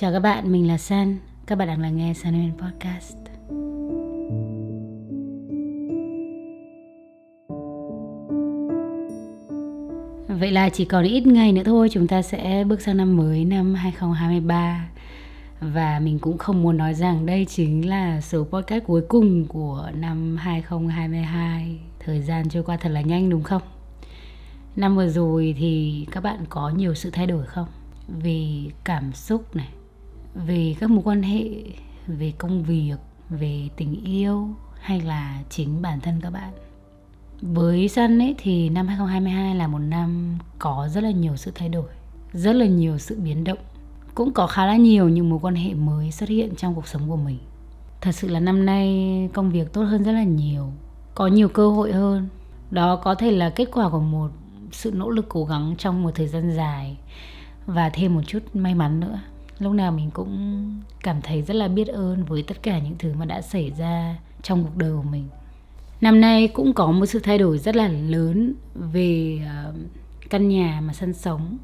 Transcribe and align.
Chào 0.00 0.12
các 0.12 0.20
bạn, 0.20 0.52
mình 0.52 0.68
là 0.68 0.78
San. 0.78 1.16
Các 1.46 1.58
bạn 1.58 1.68
đang 1.68 1.80
lắng 1.80 1.96
nghe 1.96 2.14
San 2.14 2.32
Nguyên 2.32 2.52
Podcast. 2.58 3.16
Vậy 10.28 10.50
là 10.50 10.68
chỉ 10.68 10.84
còn 10.84 11.04
ít 11.04 11.26
ngày 11.26 11.52
nữa 11.52 11.62
thôi 11.64 11.88
chúng 11.92 12.06
ta 12.06 12.22
sẽ 12.22 12.64
bước 12.64 12.80
sang 12.80 12.96
năm 12.96 13.16
mới 13.16 13.44
năm 13.44 13.74
2023 13.74 14.88
và 15.60 16.00
mình 16.02 16.18
cũng 16.18 16.38
không 16.38 16.62
muốn 16.62 16.76
nói 16.76 16.94
rằng 16.94 17.26
đây 17.26 17.44
chính 17.44 17.88
là 17.88 18.20
số 18.20 18.44
podcast 18.44 18.84
cuối 18.84 19.02
cùng 19.08 19.46
của 19.46 19.90
năm 19.94 20.36
2022. 20.36 21.78
Thời 21.98 22.20
gian 22.20 22.48
trôi 22.48 22.62
qua 22.62 22.76
thật 22.76 22.88
là 22.88 23.00
nhanh 23.00 23.30
đúng 23.30 23.42
không? 23.42 23.62
Năm 24.76 24.96
vừa 24.96 25.08
rồi 25.08 25.54
thì 25.58 26.06
các 26.10 26.22
bạn 26.22 26.44
có 26.48 26.68
nhiều 26.68 26.94
sự 26.94 27.10
thay 27.10 27.26
đổi 27.26 27.46
không? 27.46 27.66
Vì 28.08 28.70
cảm 28.84 29.12
xúc 29.12 29.56
này, 29.56 29.68
về 30.34 30.74
các 30.80 30.90
mối 30.90 31.02
quan 31.04 31.22
hệ, 31.22 31.50
về 32.06 32.32
công 32.38 32.62
việc, 32.62 32.96
về 33.30 33.68
tình 33.76 34.04
yêu 34.04 34.48
hay 34.80 35.00
là 35.00 35.42
chính 35.50 35.82
bản 35.82 36.00
thân 36.00 36.20
các 36.22 36.30
bạn? 36.30 36.52
Với 37.42 37.88
Sun 37.88 38.18
ấy 38.18 38.34
thì 38.38 38.68
năm 38.68 38.86
2022 38.86 39.54
là 39.54 39.66
một 39.66 39.78
năm 39.78 40.38
có 40.58 40.88
rất 40.90 41.02
là 41.02 41.10
nhiều 41.10 41.36
sự 41.36 41.52
thay 41.54 41.68
đổi, 41.68 41.88
rất 42.32 42.52
là 42.52 42.66
nhiều 42.66 42.98
sự 42.98 43.20
biến 43.20 43.44
động. 43.44 43.58
Cũng 44.14 44.32
có 44.32 44.46
khá 44.46 44.66
là 44.66 44.76
nhiều 44.76 45.08
những 45.08 45.30
mối 45.30 45.38
quan 45.42 45.54
hệ 45.54 45.74
mới 45.74 46.10
xuất 46.10 46.28
hiện 46.28 46.54
trong 46.56 46.74
cuộc 46.74 46.86
sống 46.86 47.08
của 47.08 47.16
mình. 47.16 47.38
Thật 48.00 48.12
sự 48.12 48.28
là 48.28 48.40
năm 48.40 48.66
nay 48.66 49.28
công 49.32 49.50
việc 49.50 49.72
tốt 49.72 49.82
hơn 49.82 50.02
rất 50.02 50.12
là 50.12 50.22
nhiều, 50.22 50.72
có 51.14 51.26
nhiều 51.26 51.48
cơ 51.48 51.70
hội 51.70 51.92
hơn. 51.92 52.28
Đó 52.70 52.96
có 52.96 53.14
thể 53.14 53.30
là 53.30 53.50
kết 53.50 53.68
quả 53.72 53.88
của 53.88 54.00
một 54.00 54.30
sự 54.72 54.92
nỗ 54.92 55.10
lực 55.10 55.26
cố 55.28 55.44
gắng 55.44 55.74
trong 55.78 56.02
một 56.02 56.10
thời 56.14 56.28
gian 56.28 56.52
dài 56.56 56.96
và 57.66 57.90
thêm 57.90 58.14
một 58.14 58.22
chút 58.26 58.42
may 58.54 58.74
mắn 58.74 59.00
nữa. 59.00 59.20
Lúc 59.60 59.72
nào 59.72 59.92
mình 59.92 60.10
cũng 60.10 60.64
cảm 61.02 61.22
thấy 61.22 61.42
rất 61.42 61.54
là 61.54 61.68
biết 61.68 61.88
ơn 61.88 62.24
với 62.24 62.42
tất 62.42 62.62
cả 62.62 62.78
những 62.78 62.94
thứ 62.98 63.12
mà 63.18 63.24
đã 63.24 63.40
xảy 63.40 63.70
ra 63.78 64.16
trong 64.42 64.64
cuộc 64.64 64.76
đời 64.76 64.92
của 64.92 65.02
mình 65.02 65.28
Năm 66.00 66.20
nay 66.20 66.48
cũng 66.48 66.72
có 66.72 66.90
một 66.90 67.06
sự 67.06 67.18
thay 67.18 67.38
đổi 67.38 67.58
rất 67.58 67.76
là 67.76 67.88
lớn 67.88 68.54
về 68.74 69.40
à, 69.46 69.72
căn 70.30 70.48
nhà 70.48 70.80
mà 70.84 70.92
sân 70.92 71.12
sống. 71.12 71.58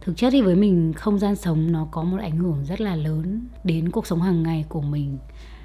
Thực 0.00 0.16
chất 0.16 0.30
thì 0.30 0.40
với 0.40 0.56
mình 0.56 0.92
không 0.92 1.18
gian 1.18 1.36
sống 1.36 1.72
nó 1.72 1.88
có 1.90 2.02
một 2.02 2.16
ảnh 2.20 2.36
hưởng 2.36 2.64
rất 2.64 2.80
là 2.80 2.96
lớn 2.96 3.46
đến 3.64 3.90
cuộc 3.90 4.06
sống 4.06 4.22
hàng 4.22 4.42
ngày 4.42 4.64
của 4.68 4.80
mình. 4.80 5.18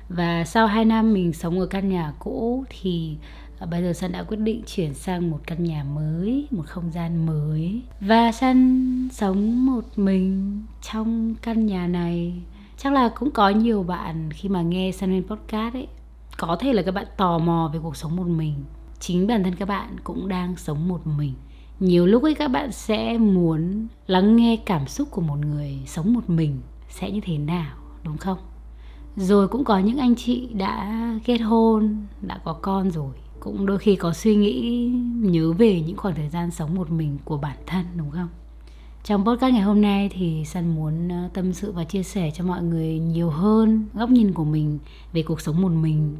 Và 0.09 0.43
sau 0.45 0.67
2 0.67 0.85
năm 0.85 1.13
mình 1.13 1.33
sống 1.33 1.59
ở 1.59 1.65
căn 1.65 1.89
nhà 1.89 2.13
cũ 2.19 2.63
thì 2.69 3.17
và 3.59 3.65
bây 3.65 3.81
giờ 3.81 3.93
san 3.93 4.11
đã 4.11 4.23
quyết 4.23 4.39
định 4.39 4.63
chuyển 4.65 4.93
sang 4.93 5.31
một 5.31 5.39
căn 5.47 5.63
nhà 5.63 5.83
mới, 5.83 6.47
một 6.51 6.63
không 6.65 6.91
gian 6.91 7.25
mới. 7.25 7.81
Và 8.01 8.31
san 8.31 9.09
sống 9.11 9.65
một 9.65 9.83
mình 9.95 10.61
trong 10.81 11.35
căn 11.41 11.65
nhà 11.65 11.87
này. 11.87 12.33
Chắc 12.77 12.93
là 12.93 13.09
cũng 13.15 13.31
có 13.31 13.49
nhiều 13.49 13.83
bạn 13.83 14.29
khi 14.33 14.49
mà 14.49 14.61
nghe 14.61 14.91
san 14.91 15.11
lên 15.11 15.23
Podcast 15.27 15.73
ấy 15.73 15.87
có 16.39 16.57
thể 16.59 16.73
là 16.73 16.81
các 16.81 16.91
bạn 16.91 17.05
tò 17.17 17.37
mò 17.37 17.69
về 17.73 17.79
cuộc 17.83 17.95
sống 17.95 18.15
một 18.15 18.27
mình 18.27 18.53
chính 18.99 19.27
bản 19.27 19.43
thân 19.43 19.55
các 19.55 19.67
bạn 19.67 19.95
cũng 20.03 20.27
đang 20.27 20.55
sống 20.55 20.87
một 20.87 21.07
mình 21.07 21.33
nhiều 21.79 22.05
lúc 22.05 22.23
ấy 22.23 22.33
các 22.33 22.47
bạn 22.47 22.71
sẽ 22.71 23.17
muốn 23.17 23.87
lắng 24.07 24.35
nghe 24.35 24.55
cảm 24.65 24.87
xúc 24.87 25.07
của 25.11 25.21
một 25.21 25.35
người 25.35 25.79
sống 25.85 26.13
một 26.13 26.29
mình 26.29 26.61
sẽ 26.89 27.11
như 27.11 27.19
thế 27.23 27.37
nào 27.37 27.75
đúng 28.03 28.17
không 28.17 28.37
rồi 29.15 29.47
cũng 29.47 29.63
có 29.63 29.79
những 29.79 29.97
anh 29.97 30.15
chị 30.15 30.47
đã 30.53 31.03
kết 31.25 31.37
hôn 31.37 32.05
đã 32.21 32.39
có 32.43 32.53
con 32.53 32.91
rồi 32.91 33.11
cũng 33.39 33.65
đôi 33.65 33.77
khi 33.77 33.95
có 33.95 34.13
suy 34.13 34.35
nghĩ, 34.35 34.87
nhớ 35.15 35.51
về 35.51 35.81
những 35.81 35.97
khoảng 35.97 36.15
thời 36.15 36.29
gian 36.29 36.51
sống 36.51 36.75
một 36.75 36.91
mình 36.91 37.17
của 37.25 37.37
bản 37.37 37.57
thân, 37.65 37.85
đúng 37.97 38.11
không 38.11 38.27
trong 39.03 39.25
podcast 39.25 39.53
ngày 39.53 39.61
hôm 39.61 39.81
nay 39.81 40.09
thì 40.13 40.45
Sun 40.45 40.67
muốn 40.75 41.09
ờ, 41.09 41.29
tâm 41.33 41.53
sự 41.53 41.71
và 41.71 41.83
chia 41.83 42.03
sẻ 42.03 42.31
cho 42.33 42.43
mọi 42.43 42.63
người 42.63 42.99
nhiều 42.99 43.29
hơn 43.29 43.85
góc 43.93 44.09
nhìn 44.09 44.33
của 44.33 44.43
mình 44.43 44.79
về 45.13 45.21
cuộc 45.21 45.41
sống 45.41 45.61
một 45.61 45.71
mình. 45.71 46.17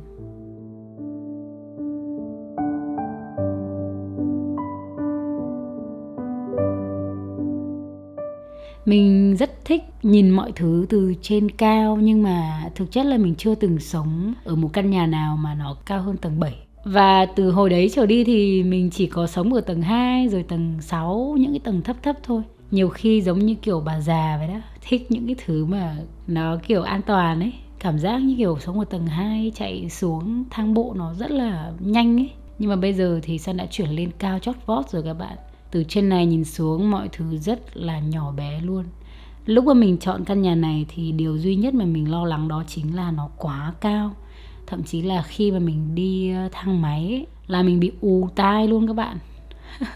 Mình 8.86 9.36
rất 9.40 9.66
thích 9.66 9.84
nhìn 10.04 10.30
mọi 10.30 10.52
thứ 10.56 10.86
từ 10.90 11.14
trên 11.22 11.52
cao 11.52 11.98
nhưng 12.02 12.24
mà 12.24 12.70
thực 12.76 12.92
chất 12.92 13.06
là 13.06 13.18
mình 13.18 13.36
chưa 13.36 13.56
từng 13.56 13.80
sống 13.80 14.34
ở 14.44 14.56
một 14.56 14.70
căn 14.74 14.90
nhà 14.90 15.06
nào 15.06 15.38
mà 15.38 15.56
nó 15.56 15.76
cao 15.86 16.02
hơn 16.02 16.18
tầng 16.18 16.40
7 16.40 16.69
và 16.84 17.26
từ 17.26 17.52
hồi 17.52 17.70
đấy 17.70 17.92
trở 17.94 18.06
đi 18.06 18.24
thì 18.24 18.64
mình 18.64 18.90
chỉ 18.90 19.08
có 19.08 19.28
sống 19.28 19.54
ở 19.54 19.62
tầng 19.62 19.82
2 19.82 20.28
rồi 20.28 20.44
tầng 20.44 20.78
6 20.82 21.36
những 21.40 21.52
cái 21.52 21.60
tầng 21.60 21.82
thấp 21.82 21.96
thấp 22.04 22.16
thôi. 22.24 22.44
Nhiều 22.72 22.90
khi 22.90 23.22
giống 23.22 23.40
như 23.40 23.56
kiểu 23.56 23.80
bà 23.80 24.00
già 24.00 24.38
vậy 24.40 24.48
đó, 24.48 24.62
thích 24.90 25.12
những 25.12 25.26
cái 25.26 25.36
thứ 25.46 25.66
mà 25.66 25.96
nó 26.28 26.58
kiểu 26.68 26.82
an 26.82 27.02
toàn 27.02 27.40
ấy. 27.40 27.54
Cảm 27.80 28.00
giác 28.00 28.18
như 28.18 28.36
kiểu 28.38 28.58
sống 28.60 28.80
ở 28.80 28.86
tầng 28.86 29.08
2 29.08 29.52
chạy 29.56 29.90
xuống 29.90 30.44
thang 30.50 30.74
bộ 30.74 30.94
nó 30.98 31.14
rất 31.14 31.32
là 31.32 31.72
nhanh 31.80 32.20
ấy. 32.20 32.30
Nhưng 32.60 32.70
mà 32.70 32.76
bây 32.76 32.94
giờ 32.94 33.20
thì 33.24 33.38
san 33.38 33.58
đã 33.58 33.66
chuyển 33.72 33.90
lên 33.90 34.12
cao 34.20 34.40
chót 34.40 34.56
vót 34.66 34.90
rồi 34.90 35.04
các 35.04 35.14
bạn. 35.14 35.38
Từ 35.72 35.84
trên 35.84 36.10
này 36.10 36.26
nhìn 36.26 36.44
xuống, 36.44 36.92
mọi 36.92 37.10
thứ 37.12 37.38
rất 37.38 37.78
là 37.78 38.00
nhỏ 38.00 38.32
bé 38.32 38.62
luôn. 38.62 38.84
Lúc 39.46 39.66
mà 39.66 39.74
mình 39.74 39.98
chọn 39.98 40.26
căn 40.26 40.42
nhà 40.42 40.56
này 40.56 40.86
thì 40.90 41.12
điều 41.12 41.38
duy 41.38 41.56
nhất 41.56 41.74
mà 41.74 41.86
mình 41.86 42.12
lo 42.12 42.26
lắng 42.26 42.48
đó 42.48 42.64
chính 42.68 42.96
là 42.96 43.12
nó 43.12 43.30
quá 43.38 43.74
cao 43.82 44.12
thậm 44.70 44.84
chí 44.84 45.02
là 45.02 45.22
khi 45.22 45.52
mà 45.52 45.60
mình 45.60 45.96
đi 45.96 46.32
ờ, 46.32 46.50
thang 46.52 46.82
máy 46.82 47.00
ấy, 47.00 47.28
là 47.48 47.64
mình 47.64 47.80
bị 47.80 47.92
ù 48.02 48.30
tai 48.36 48.68
luôn 48.68 48.88
các 48.88 48.94
bạn. 48.94 49.18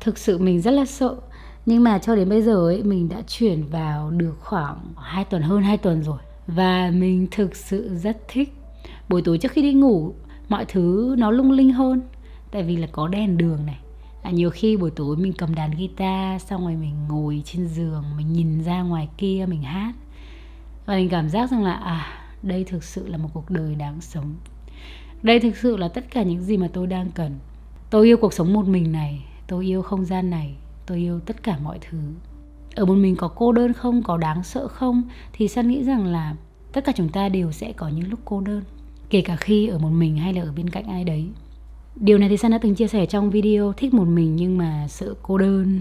Thực 0.00 0.18
sự 0.18 0.38
mình 0.38 0.60
rất 0.60 0.70
là 0.70 0.84
sợ. 0.84 1.16
Nhưng 1.66 1.84
mà 1.84 1.98
cho 1.98 2.16
đến 2.16 2.28
bây 2.28 2.42
giờ 2.42 2.54
ấy 2.54 2.82
mình 2.82 3.08
đã 3.08 3.22
chuyển 3.28 3.64
vào 3.70 4.10
được 4.10 4.34
khoảng 4.40 4.78
2 4.96 5.24
tuần 5.24 5.42
hơn 5.42 5.62
2 5.62 5.76
tuần 5.76 6.02
rồi. 6.02 6.18
Và 6.46 6.90
mình 6.94 7.26
thực 7.30 7.56
sự 7.56 7.96
rất 7.96 8.16
thích 8.28 8.54
buổi 9.08 9.22
tối 9.22 9.38
trước 9.38 9.52
khi 9.52 9.62
đi 9.62 9.72
ngủ 9.72 10.14
mọi 10.48 10.64
thứ 10.64 11.14
nó 11.18 11.30
lung 11.30 11.50
linh 11.50 11.72
hơn. 11.72 12.00
Tại 12.50 12.62
vì 12.62 12.76
là 12.76 12.86
có 12.92 13.08
đèn 13.08 13.38
đường 13.38 13.66
này. 13.66 13.78
À, 14.22 14.30
nhiều 14.30 14.50
khi 14.50 14.76
buổi 14.76 14.90
tối 14.90 15.16
mình 15.16 15.32
cầm 15.32 15.54
đàn 15.54 15.70
guitar 15.70 16.42
xong 16.42 16.64
rồi 16.64 16.76
mình 16.76 16.94
ngồi 17.08 17.42
trên 17.44 17.68
giường 17.68 18.04
mình 18.16 18.32
nhìn 18.32 18.64
ra 18.64 18.82
ngoài 18.82 19.08
kia 19.16 19.46
mình 19.48 19.62
hát. 19.62 19.92
Và 20.86 20.94
mình 20.94 21.08
cảm 21.08 21.28
giác 21.28 21.50
rằng 21.50 21.64
là 21.64 21.72
à 21.72 22.23
đây 22.44 22.64
thực 22.64 22.84
sự 22.84 23.08
là 23.08 23.18
một 23.18 23.28
cuộc 23.34 23.50
đời 23.50 23.74
đáng 23.74 24.00
sống. 24.00 24.34
Đây 25.22 25.40
thực 25.40 25.56
sự 25.56 25.76
là 25.76 25.88
tất 25.88 26.10
cả 26.10 26.22
những 26.22 26.42
gì 26.42 26.56
mà 26.56 26.68
tôi 26.72 26.86
đang 26.86 27.10
cần. 27.10 27.38
Tôi 27.90 28.06
yêu 28.06 28.16
cuộc 28.16 28.32
sống 28.32 28.52
một 28.52 28.68
mình 28.68 28.92
này, 28.92 29.24
tôi 29.46 29.66
yêu 29.66 29.82
không 29.82 30.04
gian 30.04 30.30
này, 30.30 30.54
tôi 30.86 30.98
yêu 30.98 31.20
tất 31.20 31.42
cả 31.42 31.58
mọi 31.62 31.78
thứ. 31.90 31.98
Ở 32.74 32.84
một 32.84 32.94
mình 32.94 33.16
có 33.16 33.28
cô 33.28 33.52
đơn 33.52 33.72
không, 33.72 34.02
có 34.02 34.16
đáng 34.16 34.42
sợ 34.42 34.68
không, 34.68 35.02
thì 35.32 35.48
san 35.48 35.68
nghĩ 35.68 35.84
rằng 35.84 36.06
là 36.06 36.36
tất 36.72 36.84
cả 36.84 36.92
chúng 36.96 37.08
ta 37.08 37.28
đều 37.28 37.52
sẽ 37.52 37.72
có 37.72 37.88
những 37.88 38.10
lúc 38.10 38.20
cô 38.24 38.40
đơn, 38.40 38.62
kể 39.10 39.20
cả 39.20 39.36
khi 39.36 39.66
ở 39.66 39.78
một 39.78 39.90
mình 39.90 40.16
hay 40.16 40.34
là 40.34 40.42
ở 40.42 40.52
bên 40.56 40.70
cạnh 40.70 40.86
ai 40.86 41.04
đấy. 41.04 41.26
Điều 41.96 42.18
này 42.18 42.28
thì 42.28 42.36
san 42.36 42.52
đã 42.52 42.58
từng 42.58 42.74
chia 42.74 42.88
sẻ 42.88 43.06
trong 43.06 43.30
video 43.30 43.72
thích 43.72 43.94
một 43.94 44.08
mình 44.08 44.36
nhưng 44.36 44.58
mà 44.58 44.86
sợ 44.88 45.14
cô 45.22 45.38
đơn 45.38 45.80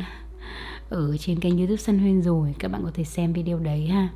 ở 0.89 1.17
trên 1.17 1.39
kênh 1.39 1.57
youtube 1.57 1.77
san 1.77 1.99
huyên 1.99 2.21
rồi. 2.21 2.55
Các 2.59 2.71
bạn 2.71 2.83
có 2.83 2.91
thể 2.93 3.03
xem 3.03 3.33
video 3.33 3.59
đấy 3.59 3.87
ha 3.87 4.09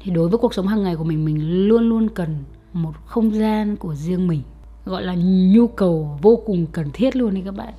thì 0.00 0.10
đối 0.10 0.28
với 0.28 0.38
cuộc 0.38 0.54
sống 0.54 0.66
hàng 0.66 0.82
ngày 0.82 0.96
của 0.96 1.04
mình 1.04 1.24
mình 1.24 1.68
luôn 1.68 1.88
luôn 1.88 2.08
cần 2.08 2.44
một 2.72 2.92
không 3.06 3.34
gian 3.34 3.76
của 3.76 3.94
riêng 3.94 4.28
mình. 4.28 4.42
Gọi 4.84 5.02
là 5.02 5.14
nhu 5.54 5.66
cầu 5.66 6.18
vô 6.22 6.42
cùng 6.46 6.66
cần 6.66 6.90
thiết 6.92 7.16
luôn 7.16 7.34
đấy 7.34 7.42
các 7.44 7.54
bạn. 7.54 7.74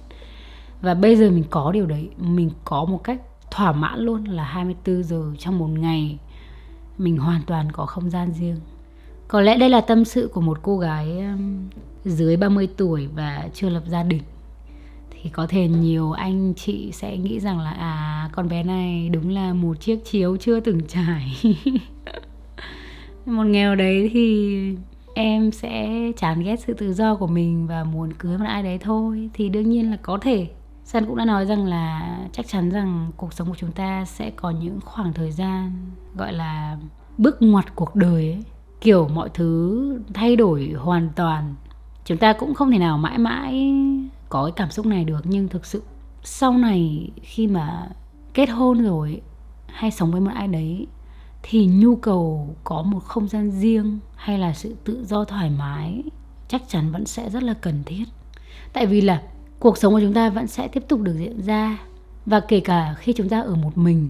Và 0.81 0.94
bây 0.94 1.16
giờ 1.16 1.31
mình 1.31 1.44
có 1.50 1.72
điều 1.72 1.85
đấy, 1.85 2.09
mình 2.18 2.50
có 2.63 2.85
một 2.85 3.03
cách 3.03 3.22
thỏa 3.52 3.72
mãn 3.72 4.00
luôn 4.00 4.24
là 4.24 4.44
24 4.44 5.03
giờ 5.03 5.24
trong 5.40 5.59
một 5.59 5.68
ngày, 5.68 6.18
mình 6.97 7.18
hoàn 7.18 7.41
toàn 7.47 7.72
có 7.72 7.85
không 7.85 8.09
gian 8.09 8.34
riêng. 8.34 8.58
Có 9.28 9.41
lẽ 9.41 9.58
đây 9.58 9.69
là 9.69 9.81
tâm 9.81 10.06
sự 10.06 10.29
của 10.34 10.41
một 10.41 10.59
cô 10.62 10.78
gái 10.78 11.19
um, 11.19 11.69
dưới 12.06 12.38
30 12.38 12.68
tuổi 12.78 13.08
và 13.08 13.50
chưa 13.53 13.69
lập 13.69 13.84
gia 13.88 14.03
đình 14.03 14.22
thì 15.24 15.30
có 15.30 15.47
thể 15.47 15.68
nhiều 15.68 16.12
anh 16.12 16.53
chị 16.53 16.91
sẽ 16.91 17.18
nghĩ 17.18 17.40
rằng 17.40 17.59
là 17.59 17.72
à 17.72 18.29
con 18.32 18.49
bé 18.49 18.64
này 18.64 19.09
đúng 19.09 19.29
là 19.29 19.53
một 19.53 19.82
chiếc 19.82 20.05
chiếu 20.05 20.38
chưa 20.38 20.59
từng 20.59 20.82
trải 20.88 21.35
một 23.26 23.44
nghèo 23.44 23.76
đấy 23.76 24.09
thì 24.14 24.76
em 25.14 25.52
sẽ 25.52 25.90
chán 26.17 26.44
ghét 26.44 26.55
sự 26.59 26.73
tự 26.73 26.94
do 26.94 27.16
của 27.16 27.28
mình 27.28 27.67
và 27.67 27.84
muốn 27.84 28.14
cưới 28.14 28.38
một 28.38 28.46
ai 28.47 28.64
đấy 28.64 28.78
thôi 28.78 29.29
thì 29.34 29.49
đương 29.49 29.70
nhiên 29.70 29.91
là 29.91 29.97
có 30.02 30.17
thể 30.22 30.47
San 30.91 31.05
cũng 31.05 31.16
đã 31.16 31.26
nói 31.26 31.46
rằng 31.46 31.66
là 31.66 32.17
chắc 32.32 32.47
chắn 32.47 32.70
rằng 32.70 33.11
cuộc 33.17 33.34
sống 33.34 33.49
của 33.49 33.55
chúng 33.55 33.72
ta 33.72 34.05
sẽ 34.05 34.32
có 34.35 34.49
những 34.49 34.79
khoảng 34.85 35.14
thời 35.14 35.32
gian, 35.32 35.72
gọi 36.16 36.34
là, 36.34 36.78
bước 37.17 37.41
ngoặt 37.41 37.76
cuộc 37.76 37.96
đời 37.96 38.32
ấy. 38.32 38.44
Kiểu 38.82 39.08
mọi 39.08 39.29
thứ 39.34 39.99
thay 40.14 40.35
đổi 40.35 40.73
hoàn 40.78 41.09
toàn. 41.16 41.55
Chúng 42.05 42.17
ta 42.17 42.34
cũng 42.34 42.53
không 42.53 42.72
thể 42.72 42.78
nào 42.78 42.97
mãi 42.97 43.17
mãi 43.17 43.73
có 44.29 44.46
cái 44.46 44.52
cảm 44.52 44.72
xúc 44.72 44.85
này 44.85 45.05
được, 45.05 45.22
nhưng 45.23 45.47
thực 45.47 45.66
sự 45.66 45.84
sau 46.23 46.58
này 46.58 47.09
khi 47.22 47.47
mà 47.47 47.90
kết 48.34 48.46
hôn 48.46 48.84
rồi 48.84 49.22
hay 49.67 49.91
sống 49.91 50.11
với 50.11 50.22
một 50.22 50.31
ai 50.35 50.47
đấy, 50.47 50.87
thì 51.43 51.66
nhu 51.66 51.96
cầu 51.96 52.55
có 52.64 52.81
một 52.81 52.99
không 52.99 53.28
gian 53.28 53.52
riêng 53.52 53.99
hay 54.16 54.40
là 54.40 54.53
sự 54.53 54.76
tự 54.84 55.05
do 55.05 55.23
thoải 55.23 55.49
mái 55.49 56.03
chắc 56.47 56.70
chắn 56.70 56.91
vẫn 56.91 57.05
sẽ 57.05 57.29
rất 57.29 57.43
là 57.43 57.53
cần 57.53 57.84
thiết. 57.85 58.03
Tại 58.73 58.85
vì 58.85 59.02
là 59.02 59.22
cuộc 59.59 59.78
sống 59.78 59.93
của 59.93 59.99
chúng 59.99 60.14
ta 60.14 60.29
vẫn 60.29 60.47
sẽ 60.47 60.67
tiếp 60.67 60.84
tục 60.87 61.02
được 61.02 61.16
diễn 61.17 61.41
ra 61.41 61.78
và 62.25 62.40
kể 62.40 62.59
cả 62.59 62.96
khi 62.97 63.14
chúng 63.14 63.29
ta 63.29 63.41
ở 63.41 63.55
một 63.55 63.78
mình 63.78 64.09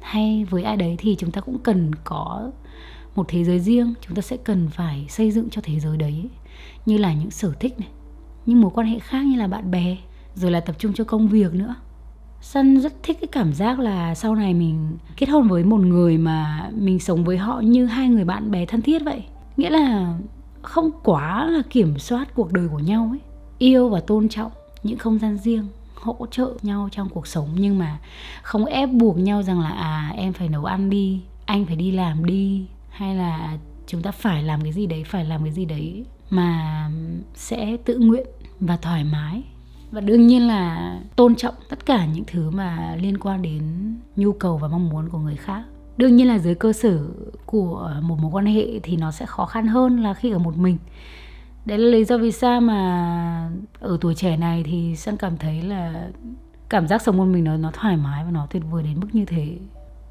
hay 0.00 0.44
với 0.50 0.62
ai 0.62 0.76
đấy 0.76 0.96
thì 0.98 1.16
chúng 1.18 1.30
ta 1.30 1.40
cũng 1.40 1.58
cần 1.58 1.90
có 2.04 2.50
một 3.14 3.24
thế 3.28 3.44
giới 3.44 3.60
riêng, 3.60 3.94
chúng 4.00 4.16
ta 4.16 4.22
sẽ 4.22 4.36
cần 4.36 4.68
phải 4.68 5.06
xây 5.08 5.30
dựng 5.30 5.50
cho 5.50 5.60
thế 5.64 5.80
giới 5.80 5.96
đấy. 5.96 6.28
Như 6.86 6.98
là 6.98 7.14
những 7.14 7.30
sở 7.30 7.52
thích 7.60 7.80
này 7.80 7.88
những 8.50 8.60
mối 8.60 8.70
quan 8.74 8.86
hệ 8.86 8.98
khác 8.98 9.26
như 9.26 9.38
là 9.38 9.46
bạn 9.46 9.70
bè, 9.70 9.96
rồi 10.34 10.50
là 10.50 10.60
tập 10.60 10.76
trung 10.78 10.92
cho 10.92 11.04
công 11.04 11.28
việc 11.28 11.54
nữa 11.54 11.74
Sun 12.40 12.80
rất 12.80 13.02
thích 13.02 13.18
cái 13.20 13.28
cảm 13.32 13.52
giác 13.52 13.78
là 13.78 14.14
sau 14.14 14.34
này 14.34 14.54
mình 14.54 14.98
kết 15.16 15.28
hôn 15.28 15.48
với 15.48 15.64
một 15.64 15.80
người 15.80 16.18
mà 16.18 16.70
mình 16.74 16.98
sống 16.98 17.24
với 17.24 17.38
họ 17.38 17.60
như 17.60 17.86
hai 17.86 18.08
người 18.08 18.24
bạn 18.24 18.50
bè 18.50 18.66
thân 18.66 18.82
thiết 18.82 19.04
vậy. 19.04 19.24
Nghĩa 19.56 19.70
là 19.70 20.14
không 20.62 20.90
quá 21.04 21.46
là 21.46 21.62
kiểm 21.70 21.98
soát 21.98 22.34
cuộc 22.34 22.52
đời 22.52 22.68
của 22.68 22.78
nhau 22.78 23.08
ấy. 23.12 23.20
Yêu 23.58 23.88
và 23.88 24.00
tôn 24.00 24.28
trọng 24.28 24.52
những 24.82 24.98
không 24.98 25.18
gian 25.18 25.38
riêng, 25.38 25.66
hỗ 25.94 26.26
trợ 26.30 26.52
nhau 26.62 26.88
trong 26.92 27.08
cuộc 27.08 27.26
sống 27.26 27.48
nhưng 27.54 27.78
mà 27.78 27.98
không 28.42 28.64
ép 28.64 28.90
buộc 28.92 29.18
nhau 29.18 29.42
rằng 29.42 29.60
là 29.60 29.70
à 29.70 30.12
em 30.16 30.32
phải 30.32 30.48
nấu 30.48 30.64
ăn 30.64 30.90
đi, 30.90 31.20
anh 31.44 31.66
phải 31.66 31.76
đi 31.76 31.90
làm 31.90 32.24
đi, 32.24 32.66
hay 32.90 33.14
là 33.14 33.58
chúng 33.86 34.02
ta 34.02 34.10
phải 34.10 34.42
làm 34.42 34.62
cái 34.62 34.72
gì 34.72 34.86
đấy, 34.86 35.04
phải 35.04 35.24
làm 35.24 35.42
cái 35.42 35.52
gì 35.52 35.64
đấy 35.64 36.04
mà 36.30 36.90
sẽ 37.34 37.76
tự 37.84 37.98
nguyện 37.98 38.26
và 38.60 38.76
thoải 38.76 39.04
mái. 39.04 39.42
Và 39.90 40.00
đương 40.00 40.26
nhiên 40.26 40.46
là 40.46 40.94
tôn 41.16 41.34
trọng 41.34 41.54
tất 41.68 41.86
cả 41.86 42.06
những 42.06 42.24
thứ 42.26 42.50
mà 42.50 42.96
liên 43.00 43.18
quan 43.18 43.42
đến 43.42 43.62
nhu 44.16 44.32
cầu 44.32 44.58
và 44.58 44.68
mong 44.68 44.88
muốn 44.88 45.08
của 45.08 45.18
người 45.18 45.36
khác. 45.36 45.62
Đương 45.96 46.16
nhiên 46.16 46.28
là 46.28 46.38
dưới 46.38 46.54
cơ 46.54 46.72
sở 46.72 47.06
của 47.46 47.92
một 48.02 48.16
mối 48.22 48.30
quan 48.34 48.46
hệ 48.46 48.80
thì 48.82 48.96
nó 48.96 49.10
sẽ 49.10 49.26
khó 49.26 49.46
khăn 49.46 49.66
hơn 49.66 50.02
là 50.02 50.14
khi 50.14 50.30
ở 50.30 50.38
một 50.38 50.56
mình. 50.56 50.78
Đấy 51.64 51.78
là 51.78 51.90
lý 51.90 52.04
do 52.04 52.18
vì 52.18 52.32
sao 52.32 52.60
mà 52.60 53.50
ở 53.80 53.98
tuổi 54.00 54.14
trẻ 54.14 54.36
này 54.36 54.62
thì 54.62 54.96
sang 54.96 55.16
cảm 55.16 55.36
thấy 55.36 55.62
là 55.62 56.08
cảm 56.68 56.88
giác 56.88 57.02
sống 57.02 57.16
một 57.16 57.24
mình 57.24 57.44
nó 57.44 57.56
nó 57.56 57.70
thoải 57.70 57.96
mái 57.96 58.24
và 58.24 58.30
nó 58.30 58.46
tuyệt 58.50 58.62
vời 58.70 58.82
đến 58.82 59.00
mức 59.00 59.08
như 59.12 59.24
thế. 59.24 59.58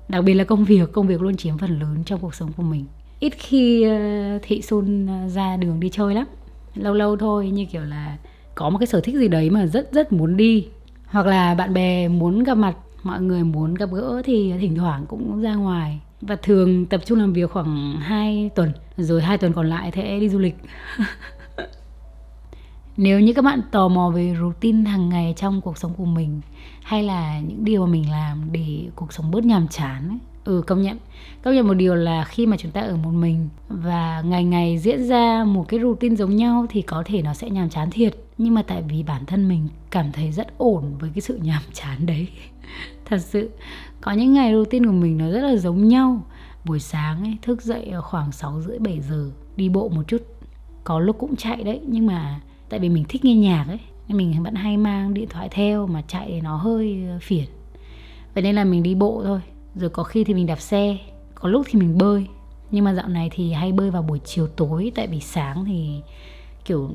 Đặc 0.08 0.24
biệt 0.24 0.34
là 0.34 0.44
công 0.44 0.64
việc 0.64 0.94
công 0.94 1.08
việc 1.08 1.22
luôn 1.22 1.38
chiếm 1.38 1.58
phần 1.58 1.80
lớn 1.80 2.04
trong 2.06 2.20
cuộc 2.20 2.36
sống 2.36 2.52
của 2.54 2.64
mình 2.64 2.86
ít 3.20 3.34
khi 3.38 3.84
ờ, 3.84 4.40
thị 4.42 4.62
xuân 4.62 5.08
ờ, 5.08 5.30
ra 5.30 5.58
đường 5.58 5.80
đi 5.80 5.90
chơi 5.90 6.16
lắm. 6.16 6.28
Lâu 6.76 6.94
lâu 6.94 7.18
thôi 7.18 7.50
như 7.50 7.66
kiểu 7.66 7.82
là 7.82 8.18
có 8.56 8.70
một 8.70 8.78
cái 8.80 8.88
sở 8.88 9.02
thích 9.02 9.16
gì 9.16 9.28
đấy 9.28 9.50
mà 9.50 9.66
rất 9.66 9.92
rất 9.92 10.12
muốn 10.12 10.38
đi. 10.38 10.68
Hoặc 11.06 11.26
là 11.26 11.56
bạn 11.56 11.74
bè 11.74 12.08
muốn 12.08 12.44
gặp 12.44 12.58
mặt 12.58 12.76
mọi 13.04 13.22
người 13.22 13.44
muốn 13.44 13.74
gặp 13.74 13.90
gỡ 13.92 14.22
thì 14.26 14.54
thỉnh 14.60 14.76
thoảng 14.76 15.06
cũng 15.08 15.42
ra 15.42 15.56
ngoài. 15.56 16.00
Và 16.22 16.36
thường 16.36 16.86
tập 16.86 17.02
trung 17.06 17.20
làm 17.20 17.34
việc 17.34 17.52
khoảng 17.52 18.00
2 18.00 18.50
tuần 18.56 18.72
rồi 18.98 19.22
hai 19.22 19.38
tuần 19.38 19.54
còn 19.54 19.70
lại 19.70 19.92
sẽ 19.96 20.20
đi 20.20 20.30
du 20.30 20.40
lịch. 20.40 20.56
Nếu 22.98 23.20
như 23.20 23.34
các 23.34 23.42
bạn 23.42 23.62
tò 23.72 23.88
mò 23.88 24.10
về 24.10 24.36
routine 24.40 24.90
hàng 24.90 25.10
ngày 25.10 25.34
trong 25.38 25.62
cuộc 25.62 25.78
sống 25.78 25.94
của 25.98 26.06
mình 26.06 26.42
hay 26.84 27.04
là 27.04 27.40
những 27.40 27.66
điều 27.66 27.86
mà 27.86 27.92
mình 27.92 28.12
làm 28.12 28.52
để 28.52 28.88
cuộc 28.96 29.14
sống 29.14 29.32
bớt 29.32 29.46
nhàm 29.46 29.68
chán 29.68 30.10
ấy, 30.10 30.20
ừ 30.44 30.64
công 30.68 30.82
nhận. 30.82 30.98
Công 31.42 31.56
nhận 31.56 31.68
một 31.68 31.74
điều 31.74 31.96
là 31.96 32.24
khi 32.24 32.46
mà 32.46 32.58
chúng 32.58 32.72
ta 32.72 32.82
ở 32.82 32.98
một 32.98 33.12
mình 33.12 33.50
và 33.68 34.22
ngày 34.26 34.44
ngày 34.44 34.78
diễn 34.78 35.08
ra 35.08 35.44
một 35.44 35.66
cái 35.68 35.80
routine 35.80 36.16
giống 36.16 36.36
nhau 36.36 36.66
thì 36.70 36.82
có 36.82 37.04
thể 37.06 37.22
nó 37.22 37.34
sẽ 37.34 37.50
nhàm 37.50 37.70
chán 37.70 37.90
thiệt. 37.92 38.16
Nhưng 38.38 38.54
mà 38.54 38.62
tại 38.62 38.84
vì 38.90 39.04
bản 39.04 39.26
thân 39.26 39.48
mình 39.48 39.68
cảm 39.92 40.12
thấy 40.12 40.32
rất 40.32 40.58
ổn 40.58 40.84
với 41.00 41.10
cái 41.16 41.22
sự 41.22 41.40
nhàm 41.44 41.62
chán 41.74 42.06
đấy. 42.06 42.28
Thật 43.06 43.18
sự 43.18 43.50
có 44.02 44.12
những 44.12 44.34
ngày 44.34 44.54
routine 44.54 44.88
của 44.88 44.94
mình 44.94 45.18
nó 45.18 45.30
rất 45.32 45.42
là 45.42 45.56
giống 45.56 45.88
nhau. 45.88 46.22
Buổi 46.66 46.80
sáng 46.80 47.24
ấy, 47.24 47.38
thức 47.42 47.62
dậy 47.62 47.92
khoảng 48.02 48.32
6 48.32 48.62
rưỡi 48.62 48.80
7 48.80 49.00
giờ 49.00 49.32
đi 49.56 49.70
bộ 49.70 49.90
một 49.90 50.04
chút. 50.08 50.22
Có 50.84 51.00
lúc 51.00 51.16
cũng 51.20 51.36
chạy 51.36 51.64
đấy 51.64 51.82
nhưng 51.88 52.06
mà 52.06 52.40
tại 52.70 52.80
vì 52.80 52.90
mình 52.90 53.06
thích 53.10 53.26
nghe 53.26 53.36
nhạc 53.36 53.66
ấy 53.68 53.80
nên 54.08 54.18
mình 54.18 54.44
vẫn 54.44 54.56
hay 54.56 54.78
mang 54.78 55.14
điện 55.14 55.28
thoại 55.30 55.50
theo 55.52 55.88
mà 55.88 56.02
chạy 56.08 56.28
thì 56.28 56.42
nó 56.42 56.58
hơi 56.58 57.06
ờ, 57.10 57.20
phiền. 57.22 57.46
Vậy 58.34 58.44
nên 58.44 58.56
là 58.56 58.64
mình 58.64 58.84
đi 58.84 58.96
bộ 58.96 59.22
thôi 59.26 59.40
rồi 59.80 59.90
có 59.90 60.04
khi 60.04 60.24
thì 60.24 60.34
mình 60.34 60.46
đạp 60.46 60.60
xe, 60.60 60.98
có 61.36 61.50
lúc 61.50 61.66
thì 61.70 61.80
mình 61.80 61.98
bơi. 61.98 62.28
Nhưng 62.72 62.84
mà 62.86 62.94
dạo 62.94 63.08
này 63.08 63.30
thì 63.34 63.52
hay 63.52 63.72
bơi 63.72 63.92
vào 63.92 64.02
buổi 64.02 64.20
chiều 64.26 64.48
tối, 64.48 64.92
tại 64.96 65.08
vì 65.08 65.20
sáng 65.20 65.66
thì 65.66 66.02
kiểu 66.66 66.90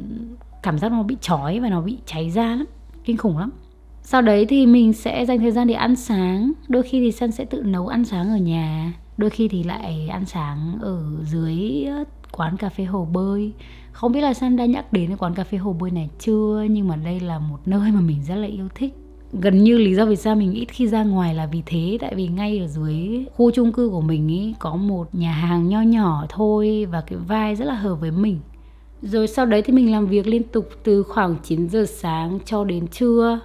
cảm 0.63 0.79
giác 0.79 0.93
nó 0.93 1.03
bị 1.03 1.17
chói 1.21 1.61
và 1.61 1.69
nó 1.69 1.81
bị 1.81 1.99
cháy 2.07 2.31
da 2.31 2.47
lắm, 2.47 2.65
kinh 3.05 3.17
khủng 3.17 3.39
lắm. 3.39 3.51
Sau 4.03 4.23
đấy 4.23 4.47
thì 4.47 4.67
mình 4.67 4.93
sẽ 4.93 5.27
dành 5.27 5.39
thời 5.39 5.53
gian 5.53 5.67
để 5.67 5.75
ăn 5.75 5.97
sáng. 5.97 6.53
Đôi 6.69 6.83
khi 6.83 7.01
thì 7.01 7.13
sân 7.13 7.33
sẽ 7.33 7.45
tự 7.45 7.63
nấu 7.63 7.87
ăn 7.89 8.05
sáng 8.05 8.29
ở 8.29 8.37
nhà. 8.37 8.93
Đôi 9.17 9.31
khi 9.31 9.49
thì 9.49 9.63
lại 9.63 10.09
ăn 10.09 10.25
sáng 10.27 10.79
ở 10.81 11.03
dưới 11.25 11.85
ờ, 11.85 12.05
quán 12.33 12.57
cà 12.57 12.69
phê 12.69 12.85
hồ 12.85 13.05
bơi. 13.05 13.53
Không 13.93 14.13
biết 14.13 14.21
là 14.21 14.35
San 14.35 14.57
đã 14.57 14.67
nhắc 14.67 14.93
đến 14.93 15.09
cái 15.09 15.17
quán 15.17 15.35
cà 15.35 15.45
phê 15.45 15.59
hồ 15.59 15.73
bơi 15.73 15.91
này 15.91 16.11
chưa, 16.19 16.67
nhưng 16.71 16.89
mà 16.89 16.97
đây 16.97 17.21
là 17.21 17.39
một 17.39 17.59
nơi 17.67 17.93
mà 17.93 18.01
mình 18.01 18.25
rất 18.25 18.35
là 18.35 18.47
yêu 18.47 18.69
thích 18.75 18.95
gần 19.41 19.65
như 19.65 19.79
lý 19.79 19.95
do 19.95 20.07
vì 20.07 20.17
sao 20.17 20.37
mình 20.37 20.53
ít 20.53 20.67
khi 20.69 20.89
ra 20.89 21.05
ngoài 21.05 21.35
là 21.35 21.47
vì 21.47 21.63
thế. 21.67 21.99
Tại 22.01 22.15
vì 22.15 22.29
ngay 22.29 22.59
ở 22.59 22.67
dưới 22.67 23.25
khu 23.37 23.51
chung 23.51 23.73
cư 23.73 23.89
của 23.89 24.01
mình 24.01 24.29
ý, 24.29 24.55
có 24.59 24.77
một 24.77 25.15
nhà 25.15 25.33
hàng 25.33 25.69
nho 25.69 25.83
nhỏ 25.83 26.27
thôi 26.29 26.87
và 26.91 27.01
cái 27.01 27.19
vai 27.19 27.57
rất 27.57 27.65
là 27.65 27.75
hợp 27.75 27.95
với 27.95 28.11
mình. 28.11 28.39
Rồi 29.03 29.27
sau 29.27 29.47
đấy 29.47 29.63
thì 29.63 29.73
mình 29.73 29.93
làm 29.93 30.07
việc 30.07 30.27
liên 30.27 30.43
tục 30.43 30.69
từ 30.85 31.03
khoảng 31.03 31.37
9 31.43 31.69
giờ 31.69 31.85
sáng 31.89 32.39
cho 32.45 32.65
đến 32.65 32.87
trưa. 32.87 33.41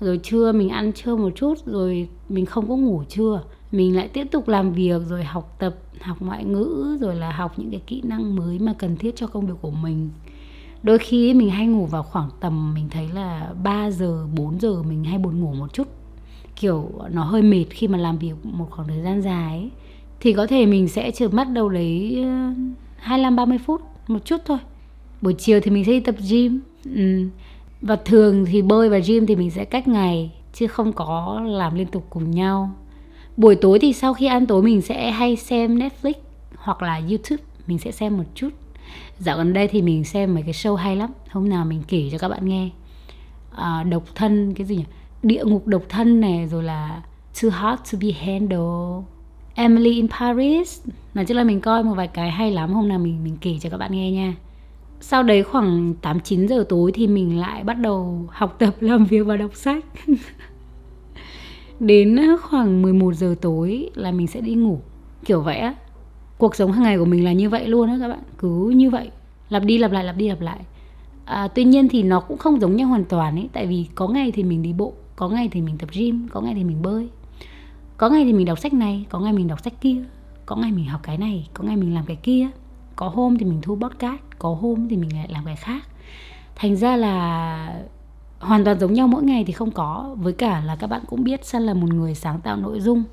Rồi 0.00 0.20
trưa 0.22 0.52
mình 0.52 0.68
ăn 0.68 0.92
trưa 0.92 1.16
một 1.16 1.30
chút, 1.36 1.54
rồi 1.66 2.08
mình 2.28 2.46
không 2.46 2.68
có 2.68 2.76
ngủ 2.76 3.02
trưa. 3.08 3.42
Mình 3.72 3.96
lại 3.96 4.08
tiếp 4.08 4.26
tục 4.30 4.48
làm 4.48 4.72
việc, 4.72 5.02
rồi 5.08 5.24
học 5.24 5.56
tập, 5.58 5.74
học 6.00 6.16
ngoại 6.20 6.44
ngữ, 6.44 6.98
rồi 7.00 7.14
là 7.14 7.32
học 7.32 7.52
những 7.56 7.70
cái 7.70 7.80
kỹ 7.86 8.00
năng 8.04 8.36
mới 8.36 8.58
mà 8.58 8.74
cần 8.78 8.96
thiết 8.96 9.16
cho 9.16 9.26
công 9.26 9.46
việc 9.46 9.54
của 9.60 9.70
mình 9.70 10.10
đôi 10.82 10.98
khi 10.98 11.34
mình 11.34 11.50
hay 11.50 11.66
ngủ 11.66 11.86
vào 11.86 12.02
khoảng 12.02 12.28
tầm, 12.40 12.74
mình 12.74 12.88
thấy 12.90 13.08
là 13.14 13.52
3 13.62 13.90
giờ 13.90 14.26
4 14.36 14.60
giờ 14.60 14.82
mình 14.82 15.04
hay 15.04 15.18
buồn 15.18 15.40
ngủ 15.40 15.52
một 15.54 15.72
chút. 15.72 15.88
Kiểu, 16.56 16.90
nó 17.10 17.24
hơi 17.24 17.42
mệt 17.42 17.64
khi 17.70 17.88
mà 17.88 17.98
làm 17.98 18.18
việc 18.18 18.34
một 18.42 18.66
khoảng 18.70 18.88
thời 18.88 19.02
gian 19.02 19.22
dài 19.22 19.58
ấy. 19.58 19.70
thì 20.20 20.32
có 20.32 20.46
thể 20.46 20.66
mình 20.66 20.88
sẽ 20.88 21.10
chợp 21.10 21.28
mắt 21.32 21.48
đâu 21.48 21.68
lấy 21.68 22.24
25 22.96 23.36
30 23.36 23.58
phút 23.58 23.80
một 24.08 24.24
chút 24.24 24.40
thôi. 24.44 24.58
Buổi 25.22 25.34
chiều 25.38 25.60
thì 25.60 25.70
mình 25.70 25.84
sẽ 25.84 25.92
đi 25.92 26.00
tập 26.00 26.14
gym. 26.30 26.60
Ừ. 26.84 27.28
và 27.82 27.96
thường 27.96 28.44
thì 28.46 28.62
bơi 28.62 28.88
và 28.88 28.98
gym 28.98 29.26
thì 29.26 29.36
mình 29.36 29.50
sẽ 29.50 29.64
cách 29.64 29.88
ngày, 29.88 30.32
chứ 30.52 30.66
không 30.66 30.92
có 30.92 31.40
làm 31.44 31.74
liên 31.74 31.86
tục 31.86 32.06
cùng 32.10 32.30
nhau. 32.30 32.70
Buổi 33.36 33.54
tối 33.54 33.78
thì 33.78 33.92
sau 33.92 34.14
khi 34.14 34.26
ăn 34.26 34.46
tối 34.46 34.62
mình 34.62 34.82
sẽ 34.82 35.10
hay 35.10 35.36
xem 35.36 35.78
Netflix 35.78 36.12
hoặc 36.56 36.82
là 36.82 36.96
YouTube, 36.96 37.42
mình 37.66 37.78
sẽ 37.78 37.90
xem 37.90 38.16
một 38.16 38.24
chút 38.34 38.48
dạo 39.22 39.36
gần 39.36 39.52
đây 39.52 39.68
thì 39.68 39.82
mình 39.82 40.04
xem 40.04 40.34
mấy 40.34 40.42
cái 40.42 40.52
show 40.52 40.74
hay 40.74 40.96
lắm 40.96 41.10
hôm 41.30 41.48
nào 41.48 41.64
mình 41.64 41.82
kể 41.88 42.08
cho 42.12 42.18
các 42.18 42.28
bạn 42.28 42.48
nghe. 42.48 42.68
À, 43.56 43.82
độc 43.82 44.02
thân 44.14 44.54
cái 44.54 44.66
gì 44.66 44.76
nhỉ? 44.76 44.84
Địa 45.22 45.44
ngục 45.44 45.66
độc 45.66 45.82
thân 45.88 46.20
này 46.20 46.48
rồi 46.48 46.62
là 46.62 47.02
too 47.42 47.50
hot 47.50 47.78
to 47.92 47.98
be 48.00 48.10
handled 48.10 49.04
Emily 49.54 49.90
in 49.90 50.08
Paris. 50.08 50.80
Nói 51.14 51.24
chung 51.24 51.36
là 51.36 51.44
mình 51.44 51.60
coi 51.60 51.82
một 51.82 51.94
vài 51.94 52.08
cái 52.08 52.30
hay 52.30 52.50
lắm 52.50 52.72
hôm 52.72 52.88
nào 52.88 52.98
mình 52.98 53.24
mình 53.24 53.36
kể 53.40 53.58
cho 53.60 53.70
các 53.70 53.76
bạn 53.76 53.92
nghe 53.92 54.10
nha. 54.10 54.34
Sau 55.00 55.22
đấy 55.22 55.42
khoảng 55.42 55.94
8 56.02 56.20
9 56.20 56.48
giờ 56.48 56.64
tối 56.68 56.92
thì 56.94 57.06
mình 57.06 57.38
lại 57.40 57.64
bắt 57.64 57.78
đầu 57.78 58.26
học 58.30 58.56
tập 58.58 58.74
làm 58.80 59.04
việc 59.04 59.26
và 59.26 59.36
đọc 59.36 59.50
sách. 59.54 59.84
Đến 61.80 62.16
ờ, 62.16 62.36
khoảng 62.42 62.82
11 62.82 63.14
giờ 63.14 63.34
tối 63.40 63.90
là 63.94 64.10
mình 64.10 64.26
sẽ 64.26 64.40
đi 64.40 64.54
ngủ. 64.54 64.80
Kiểu 65.24 65.40
vậy 65.40 65.58
á 65.58 65.74
cuộc 66.42 66.56
sống 66.56 66.72
hàng 66.72 66.82
ngày 66.82 66.98
của 66.98 67.04
mình 67.04 67.24
là 67.24 67.32
như 67.32 67.48
vậy 67.48 67.68
luôn 67.68 67.88
á 67.88 67.96
các 68.00 68.08
bạn. 68.08 68.22
Cứ 68.38 68.72
như 68.76 68.90
vậy 68.90 69.10
lặp 69.48 69.64
đi 69.64 69.78
lặp 69.78 69.92
lại 69.92 70.04
lặp 70.04 70.16
đi 70.16 70.28
lặp 70.28 70.40
lại. 70.40 70.60
À, 71.24 71.48
tuy 71.48 71.64
nhiên 71.64 71.88
thì 71.88 72.02
nó 72.02 72.20
cũng 72.20 72.38
không 72.38 72.60
giống 72.60 72.76
nhau 72.76 72.88
hoàn 72.88 73.04
toàn 73.04 73.36
ấy 73.36 73.48
tại 73.52 73.66
vì 73.66 73.86
có 73.94 74.08
ngày 74.08 74.30
thì 74.30 74.42
mình 74.42 74.62
đi 74.62 74.72
bộ 74.72 74.92
có 75.16 75.28
ngày 75.28 75.48
thì 75.52 75.60
mình 75.60 75.78
tập 75.78 75.88
gym 75.92 76.28
có 76.32 76.40
ngày 76.40 76.54
thì 76.54 76.64
mình 76.64 76.82
bơi. 76.82 77.08
Có 77.96 78.08
ngày 78.08 78.24
thì 78.24 78.32
mình 78.32 78.46
đọc 78.46 78.58
sách 78.58 78.72
này 78.72 79.04
có 79.08 79.20
ngày 79.20 79.32
mình 79.32 79.48
đọc 79.48 79.60
sách 79.64 79.80
kia. 79.80 79.96
Có 80.46 80.56
ngày 80.56 80.72
mình 80.72 80.86
học 80.86 81.00
cái 81.02 81.18
này 81.18 81.48
có 81.54 81.64
ngày 81.64 81.76
mình 81.76 81.94
làm 81.94 82.04
cái 82.06 82.16
kia. 82.16 82.48
Có 82.96 83.08
hôm 83.08 83.38
thì 83.38 83.44
mình 83.44 83.58
thu 83.62 83.76
podcast 83.76 84.20
có 84.38 84.54
hôm 84.60 84.88
thì 84.88 84.96
mình 84.96 85.16
lại 85.16 85.28
làm 85.32 85.44
cái 85.44 85.56
khác. 85.56 85.82
Thành 86.56 86.76
ra 86.76 86.96
là 86.96 87.82
hoàn 88.38 88.64
toàn 88.64 88.78
giống 88.78 88.92
nhau 88.92 89.08
mỗi 89.08 89.22
ngày 89.22 89.44
thì 89.44 89.52
không 89.52 89.70
có. 89.70 90.14
Với 90.18 90.32
cả 90.32 90.62
là 90.66 90.76
các 90.76 90.86
bạn 90.86 91.02
cũng 91.06 91.24
biết 91.24 91.44
Sun 91.44 91.62
là 91.62 91.74
một 91.74 91.88
người 91.94 92.14
sáng 92.14 92.40
tạo 92.40 92.56
nội 92.56 92.80
dung 92.80 93.04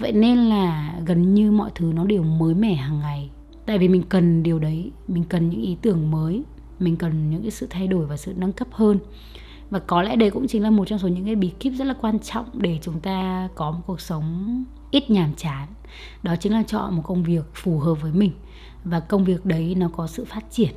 vậy 0.00 0.12
nên 0.12 0.38
là 0.38 0.94
gần 1.06 1.34
như 1.34 1.50
mọi 1.50 1.70
thứ 1.74 1.92
nó 1.94 2.04
đều 2.04 2.22
mới 2.22 2.54
mẻ 2.54 2.74
hàng 2.74 3.00
ngày. 3.00 3.30
Tại 3.66 3.78
vì 3.78 3.88
mình 3.88 4.02
cần 4.08 4.42
điều 4.42 4.58
đấy, 4.58 4.90
mình 5.08 5.24
cần 5.28 5.48
những 5.50 5.62
ý 5.62 5.76
tưởng 5.82 6.10
mới, 6.10 6.42
mình 6.78 6.96
cần 6.96 7.30
những 7.30 7.42
cái 7.42 7.50
sự 7.50 7.66
thay 7.70 7.86
đổi 7.86 8.06
và 8.06 8.16
sự 8.16 8.34
nâng 8.36 8.52
cấp 8.52 8.68
hơn. 8.70 8.98
Và 9.70 9.78
có 9.78 10.02
lẽ 10.02 10.16
đây 10.16 10.30
cũng 10.30 10.46
chính 10.46 10.62
là 10.62 10.70
một 10.70 10.84
trong 10.88 10.98
số 10.98 11.08
những 11.08 11.24
cái 11.24 11.34
bí 11.34 11.50
kíp 11.60 11.72
rất 11.72 11.84
là 11.84 11.94
quan 12.00 12.18
trọng 12.18 12.46
để 12.52 12.78
chúng 12.82 13.00
ta 13.00 13.48
có 13.54 13.70
một 13.70 13.80
cuộc 13.86 14.00
sống 14.00 14.64
ít 14.90 15.10
nhàm 15.10 15.34
chán. 15.36 15.68
Đó 16.22 16.36
chính 16.40 16.52
là 16.52 16.62
chọn 16.62 16.96
một 16.96 17.02
công 17.04 17.22
việc 17.22 17.44
phù 17.54 17.78
hợp 17.78 17.94
với 17.94 18.12
mình. 18.12 18.32
Và 18.84 19.00
công 19.00 19.24
việc 19.24 19.46
đấy 19.46 19.74
nó 19.74 19.88
có 19.88 20.06
sự 20.06 20.24
phát 20.24 20.44
triển. 20.50 20.74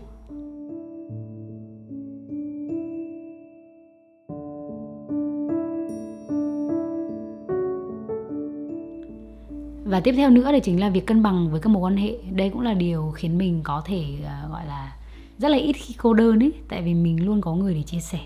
Và 9.93 10.00
tiếp 10.00 10.13
theo 10.17 10.29
nữa 10.29 10.50
thì 10.51 10.59
chính 10.59 10.79
là 10.79 10.89
việc 10.89 11.07
cân 11.07 11.23
bằng 11.23 11.50
với 11.51 11.59
các 11.59 11.69
mối 11.69 11.81
quan 11.81 11.97
hệ. 11.97 12.17
Đây 12.31 12.50
cũng 12.50 12.62
là 12.62 12.73
điều 12.73 13.12
khiến 13.15 13.38
mình 13.38 13.62
có 13.63 13.81
thể 13.85 14.05
uh, 14.19 14.51
gọi 14.51 14.65
là 14.65 14.95
rất 15.38 15.50
là 15.50 15.57
ít 15.57 15.73
khi 15.73 15.95
cô 15.97 16.13
đơn 16.13 16.43
ấy 16.43 16.53
tại 16.69 16.81
vì 16.81 16.93
mình 16.93 17.25
luôn 17.25 17.41
có 17.41 17.55
người 17.55 17.73
để 17.73 17.81
chia 17.81 18.00
sẻ. 18.00 18.19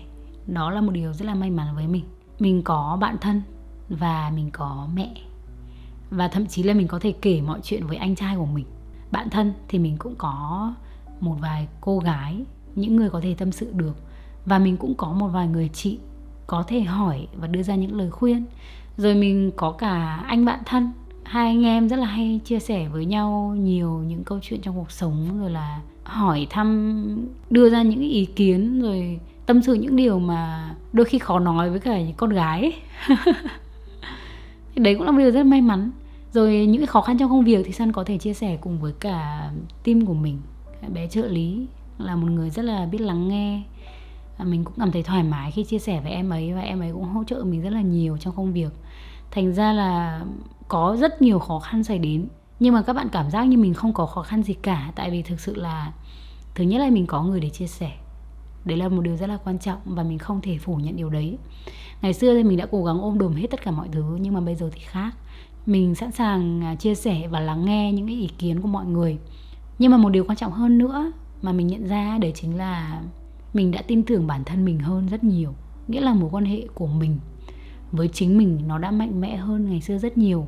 Đó 0.46 0.70
là 0.70 0.80
một 0.80 0.92
điều 0.92 1.12
rất 1.12 1.26
là 1.26 1.34
may 1.34 1.50
mắn 1.50 1.66
với 1.74 1.86
mình. 1.86 2.04
Mình 2.38 2.62
có 2.62 2.98
bạn 3.00 3.16
thân 3.20 3.42
và 3.88 4.32
mình 4.34 4.50
có 4.50 4.88
mẹ. 4.94 5.14
Và 6.10 6.28
thậm 6.28 6.46
chí 6.46 6.62
là 6.62 6.74
mình 6.74 6.88
có 6.88 6.98
thể 6.98 7.12
kể 7.12 7.40
mọi 7.40 7.60
chuyện 7.62 7.86
với 7.86 7.96
anh 7.96 8.14
trai 8.14 8.36
của 8.36 8.46
mình. 8.46 8.66
Bạn 9.10 9.30
thân 9.30 9.52
thì 9.68 9.78
mình 9.78 9.96
cũng 9.98 10.14
có 10.18 10.74
một 11.20 11.36
vài 11.40 11.68
cô 11.80 11.98
gái 11.98 12.44
những 12.74 12.96
người 12.96 13.10
có 13.10 13.20
thể 13.20 13.34
tâm 13.34 13.52
sự 13.52 13.72
được. 13.72 13.96
Và 14.46 14.58
mình 14.58 14.76
cũng 14.76 14.94
có 14.94 15.12
một 15.12 15.28
vài 15.28 15.48
người 15.48 15.70
chị 15.72 15.98
có 16.46 16.62
thể 16.62 16.80
hỏi 16.80 17.28
và 17.36 17.46
đưa 17.46 17.62
ra 17.62 17.74
những 17.74 17.96
lời 17.96 18.10
khuyên. 18.10 18.44
Rồi 18.96 19.14
mình 19.14 19.50
có 19.56 19.72
cả 19.72 20.24
anh 20.26 20.44
bạn 20.44 20.60
thân 20.66 20.92
hai 21.28 21.46
anh 21.46 21.64
em 21.64 21.88
rất 21.88 21.96
là 21.96 22.06
hay 22.06 22.40
chia 22.44 22.58
sẻ 22.58 22.88
với 22.88 23.04
nhau 23.04 23.54
nhiều 23.58 23.90
những 23.90 24.24
câu 24.24 24.38
chuyện 24.42 24.60
trong 24.60 24.76
cuộc 24.76 24.90
sống, 24.90 25.40
rồi 25.40 25.50
là 25.50 25.80
hỏi 26.04 26.46
thăm, 26.50 27.28
đưa 27.50 27.70
ra 27.70 27.82
những 27.82 28.00
ý 28.00 28.24
kiến, 28.24 28.82
rồi 28.82 29.20
tâm 29.46 29.62
sự 29.62 29.74
những 29.74 29.96
điều 29.96 30.18
mà 30.18 30.74
đôi 30.92 31.04
khi 31.04 31.18
khó 31.18 31.38
nói 31.38 31.70
với 31.70 31.80
cả 31.80 32.00
những 32.00 32.16
con 32.16 32.30
gái. 32.30 32.72
Đấy 34.76 34.94
cũng 34.94 35.06
là 35.06 35.10
một 35.10 35.18
điều 35.18 35.30
rất 35.30 35.46
may 35.46 35.60
mắn. 35.60 35.90
Rồi 36.32 36.66
những 36.66 36.80
cái 36.80 36.86
khó 36.86 37.00
khăn 37.00 37.18
trong 37.18 37.30
công 37.30 37.44
việc 37.44 37.62
thì 37.66 37.72
san 37.72 37.92
có 37.92 38.04
thể 38.04 38.18
chia 38.18 38.34
sẻ 38.34 38.58
cùng 38.60 38.80
với 38.80 38.92
cả 39.00 39.50
team 39.84 40.06
của 40.06 40.14
mình. 40.14 40.38
Bé 40.94 41.08
trợ 41.08 41.26
lý 41.26 41.66
là 41.98 42.16
một 42.16 42.30
người 42.30 42.50
rất 42.50 42.64
là 42.64 42.86
biết 42.86 43.00
lắng 43.00 43.28
nghe. 43.28 43.62
À, 44.36 44.44
mình 44.44 44.64
cũng 44.64 44.74
cảm 44.78 44.92
thấy 44.92 45.02
thoải 45.02 45.22
mái 45.22 45.50
khi 45.50 45.64
chia 45.64 45.78
sẻ 45.78 46.00
với 46.00 46.12
em 46.12 46.30
ấy 46.30 46.52
và 46.52 46.60
em 46.60 46.80
ấy 46.80 46.92
cũng 46.92 47.04
hỗ 47.04 47.24
trợ 47.24 47.44
mình 47.44 47.62
rất 47.62 47.70
là 47.70 47.80
nhiều 47.80 48.16
trong 48.16 48.36
công 48.36 48.52
việc. 48.52 48.70
Thành 49.30 49.54
ra 49.54 49.72
là 49.72 50.20
có 50.68 50.96
rất 51.00 51.22
nhiều 51.22 51.38
khó 51.38 51.58
khăn 51.58 51.84
xảy 51.84 51.98
đến. 51.98 52.28
Nhưng 52.60 52.74
mà 52.74 52.82
các 52.82 52.92
bạn 52.92 53.08
cảm 53.12 53.30
giác 53.30 53.44
như 53.44 53.58
mình 53.58 53.74
không 53.74 53.92
có 53.92 54.06
khó 54.06 54.22
khăn 54.22 54.42
gì 54.42 54.54
cả, 54.54 54.92
tại 54.94 55.10
vì 55.10 55.22
thực 55.22 55.40
sự 55.40 55.54
là, 55.56 55.92
thứ 56.54 56.64
nhất 56.64 56.78
là 56.78 56.90
mình 56.90 57.06
có 57.06 57.22
người 57.22 57.40
để 57.40 57.48
chia 57.48 57.66
sẻ. 57.66 57.92
Đấy 58.64 58.76
là 58.76 58.88
một 58.88 59.00
điều 59.00 59.16
rất 59.16 59.26
là 59.26 59.36
quan 59.36 59.58
trọng 59.58 59.78
và 59.84 60.02
mình 60.02 60.18
không 60.18 60.40
thể 60.40 60.58
phủ 60.58 60.76
nhận 60.76 60.96
điều 60.96 61.10
đấy. 61.10 61.38
Ngày 62.02 62.12
xưa 62.12 62.34
thì 62.34 62.42
mình 62.42 62.58
đã 62.58 62.66
cố 62.70 62.84
gắng 62.84 63.00
ôm 63.00 63.18
đồm 63.18 63.34
hết 63.34 63.46
tất 63.50 63.62
cả 63.62 63.70
mọi 63.70 63.88
thứ, 63.92 64.18
nhưng 64.20 64.34
mà 64.34 64.40
bây 64.40 64.54
giờ 64.54 64.70
thì 64.72 64.80
khác. 64.80 65.16
Mình 65.66 65.94
sẵn 65.94 66.12
sàng 66.12 66.64
à, 66.64 66.74
chia 66.74 66.94
sẻ 66.94 67.28
và 67.28 67.40
lắng 67.40 67.64
nghe 67.64 67.92
những 67.92 68.06
cái 68.06 68.16
ý 68.16 68.28
kiến 68.38 68.60
của 68.60 68.68
mọi 68.68 68.86
người. 68.86 69.18
Nhưng 69.78 69.90
mà 69.90 69.96
một 69.96 70.08
điều 70.08 70.24
quan 70.24 70.36
trọng 70.36 70.52
hơn 70.52 70.78
nữa 70.78 71.12
mà 71.42 71.52
mình 71.52 71.66
nhận 71.66 71.86
ra, 71.86 72.18
đấy 72.20 72.32
chính 72.34 72.56
là 72.56 73.02
mình 73.54 73.70
đã 73.70 73.82
tin 73.82 74.02
tưởng 74.02 74.26
bản 74.26 74.44
thân 74.44 74.64
mình 74.64 74.78
hơn 74.78 75.06
rất 75.08 75.24
nhiều. 75.24 75.54
Nghĩa 75.88 76.00
là 76.00 76.14
mối 76.14 76.30
quan 76.32 76.44
hệ 76.44 76.66
của 76.74 76.86
mình 76.86 77.18
với 77.92 78.08
chính 78.08 78.38
mình 78.38 78.60
nó 78.66 78.78
đã 78.78 78.90
mạnh 78.90 79.20
mẽ 79.20 79.36
hơn 79.36 79.70
ngày 79.70 79.80
xưa 79.80 79.98
rất 79.98 80.18
nhiều. 80.18 80.46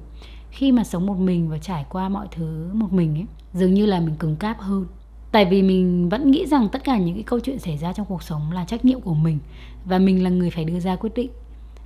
Khi 0.50 0.72
mà 0.72 0.84
sống 0.84 1.06
một 1.06 1.18
mình 1.18 1.48
và 1.48 1.58
trải 1.58 1.86
qua 1.88 2.08
mọi 2.08 2.26
thứ 2.30 2.70
một 2.72 2.92
mình 2.92 3.14
ấy, 3.14 3.26
dường 3.52 3.74
như 3.74 3.86
là 3.86 4.00
mình 4.00 4.16
cứng 4.16 4.36
cáp 4.36 4.60
hơn. 4.60 4.86
Tại 5.32 5.44
vì 5.44 5.62
mình 5.62 6.08
vẫn 6.08 6.30
nghĩ 6.30 6.46
rằng 6.46 6.68
tất 6.72 6.84
cả 6.84 6.98
những 6.98 7.14
cái 7.14 7.22
câu 7.22 7.40
chuyện 7.40 7.58
xảy 7.58 7.78
ra 7.78 7.92
trong 7.92 8.06
cuộc 8.06 8.22
sống 8.22 8.52
là 8.52 8.64
trách 8.64 8.84
nhiệm 8.84 9.00
của 9.00 9.14
mình 9.14 9.38
và 9.84 9.98
mình 9.98 10.22
là 10.22 10.30
người 10.30 10.50
phải 10.50 10.64
đưa 10.64 10.80
ra 10.80 10.96
quyết 10.96 11.14
định. 11.14 11.30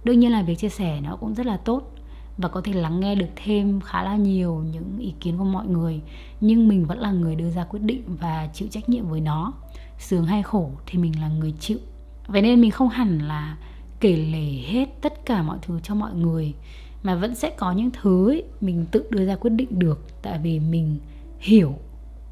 Đương 0.04 0.20
nhiên 0.20 0.32
là 0.32 0.42
việc 0.42 0.58
chia 0.58 0.68
sẻ 0.68 1.00
nó 1.00 1.16
cũng 1.16 1.34
rất 1.34 1.46
là 1.46 1.56
tốt 1.56 1.90
và 2.38 2.48
có 2.48 2.60
thể 2.60 2.72
lắng 2.72 3.00
nghe 3.00 3.14
được 3.14 3.26
thêm 3.36 3.80
khá 3.80 4.04
là 4.04 4.16
nhiều 4.16 4.64
những 4.72 4.98
ý 4.98 5.14
kiến 5.20 5.38
của 5.38 5.44
mọi 5.44 5.66
người, 5.66 6.00
nhưng 6.40 6.68
mình 6.68 6.84
vẫn 6.84 6.98
là 6.98 7.12
người 7.12 7.36
đưa 7.36 7.50
ra 7.50 7.64
quyết 7.64 7.82
định 7.82 8.02
và 8.06 8.48
chịu 8.54 8.68
trách 8.68 8.88
nhiệm 8.88 9.08
với 9.08 9.20
nó. 9.20 9.52
Sướng 9.98 10.24
hay 10.24 10.42
khổ 10.42 10.70
thì 10.86 10.98
mình 10.98 11.20
là 11.20 11.28
người 11.28 11.54
chịu. 11.60 11.78
Vậy 12.26 12.42
nên 12.42 12.60
mình 12.60 12.70
không 12.70 12.88
hẳn 12.88 13.18
là 13.18 13.56
kể 14.00 14.16
lể 14.16 14.62
hết 14.66 14.88
tất 15.00 15.26
cả 15.26 15.42
mọi 15.42 15.58
thứ 15.62 15.80
cho 15.82 15.94
mọi 15.94 16.14
người 16.14 16.54
mà 17.02 17.14
vẫn 17.14 17.34
sẽ 17.34 17.50
có 17.50 17.72
những 17.72 17.90
thứ 18.02 18.30
ấy, 18.30 18.44
mình 18.60 18.86
tự 18.90 19.04
đưa 19.10 19.26
ra 19.26 19.36
quyết 19.36 19.50
định 19.50 19.78
được 19.78 20.06
tại 20.22 20.38
vì 20.38 20.60
mình 20.60 20.98
hiểu 21.38 21.74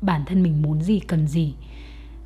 bản 0.00 0.22
thân 0.26 0.42
mình 0.42 0.62
muốn 0.62 0.82
gì 0.82 1.00
cần 1.00 1.26
gì. 1.26 1.54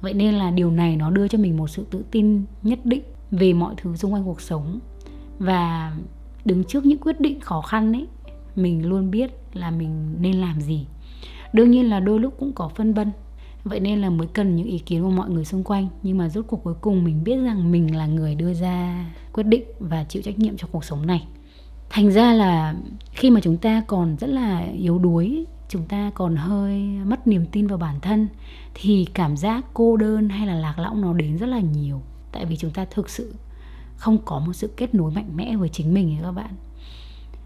Vậy 0.01 0.15
nên 0.15 0.35
là 0.35 0.51
điều 0.51 0.71
này 0.71 0.97
nó 0.97 1.11
đưa 1.11 1.29
cho 1.29 1.39
mình 1.39 1.57
một 1.57 1.71
sự 1.71 1.87
tự 1.91 2.05
tin 2.11 2.45
nhất 2.63 2.79
định 2.85 3.03
về 3.31 3.53
mọi 3.53 3.75
thứ 3.77 3.97
xung 3.97 4.13
quanh 4.13 4.25
cuộc 4.25 4.41
sống. 4.41 4.81
Và 5.39 5.97
đứng 6.45 6.65
trước 6.65 6.87
những 6.87 6.99
quyết 6.99 7.21
định 7.21 7.41
khó 7.41 7.61
khăn 7.61 7.93
ấy 7.93 8.07
mình 8.57 8.89
luôn 8.89 9.11
biết 9.11 9.31
là 9.53 9.71
mình 9.71 10.17
nên 10.21 10.37
làm 10.37 10.61
gì. 10.61 10.87
Đương 11.53 11.71
nhiên 11.71 11.91
là 11.91 12.01
đôi 12.01 12.21
lúc 12.21 12.35
cũng 12.39 12.53
có 12.53 12.69
phân 12.69 12.95
vân 12.95 13.13
vậy 13.67 13.81
nên 13.81 14.01
là 14.01 14.11
mới 14.11 14.27
cần 14.27 14.57
những 14.57 14.67
ý 14.67 14.79
kiến 14.79 15.03
của 15.03 15.11
mọi 15.11 15.31
người 15.31 15.45
xung 15.45 15.65
quanh. 15.65 15.89
Nhưng 16.03 16.19
mà 16.19 16.29
rốt 16.29 16.45
cuộc 16.49 16.65
cuối 16.65 16.75
cùng 16.81 17.05
mình 17.05 17.25
biết 17.25 17.37
rằng 17.37 17.73
mình 17.73 17.97
là 17.97 18.07
người 18.07 18.35
đưa 18.35 18.55
ra 18.55 19.07
quyết 19.33 19.47
định 19.47 19.65
và 19.79 20.05
chịu 20.05 20.23
trách 20.23 20.39
nhiệm 20.39 20.57
cho 20.57 20.69
cuộc 20.73 20.85
sống 20.85 21.07
này. 21.07 21.27
Thành 21.91 22.13
ra 22.13 22.33
là 22.33 22.75
khi 23.13 23.31
mà 23.31 23.41
chúng 23.41 23.57
ta 23.57 23.83
còn 23.87 24.17
rất 24.17 24.27
là 24.27 24.59
yếu 24.61 24.99
đuối 24.99 25.47
chúng 25.69 25.83
ta 25.83 26.11
còn 26.15 26.37
hơi 26.37 26.83
mất 27.05 27.27
niềm 27.27 27.47
tin 27.53 27.67
vào 27.67 27.79
bản 27.79 28.01
thân 28.01 28.29
thì 28.75 29.07
cảm 29.15 29.37
giác 29.37 29.65
cô 29.75 29.97
đơn 29.97 30.29
hay 30.29 30.47
là 30.47 30.55
lạc 30.55 30.79
lõng 30.79 31.01
nó 31.01 31.13
đến 31.13 31.39
rất 31.39 31.47
là 31.47 31.61
nhiều. 31.61 32.03
Tại 32.33 32.45
vì 32.45 32.57
chúng 32.57 32.71
ta 32.71 32.87
thực 32.91 33.11
sự 33.11 33.35
không 33.97 34.19
có 34.25 34.39
một 34.39 34.53
sự 34.53 34.71
kết 34.77 34.95
nối 34.95 35.11
mạnh 35.11 35.31
mẽ 35.37 35.57
với 35.57 35.69
chính 35.69 35.95
mình 35.95 36.17
ấy 36.17 36.23
các 36.23 36.33
bạn. 36.33 36.55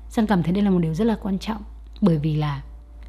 San 0.08 0.26
cảm 0.26 0.42
thấy 0.42 0.52
đây 0.52 0.62
là 0.62 0.70
một 0.70 0.78
điều 0.78 0.94
rất 0.94 1.04
là 1.04 1.16
quan 1.22 1.38
trọng. 1.38 1.62
Bởi 2.00 2.18
vì 2.18 2.36
là 2.36 2.62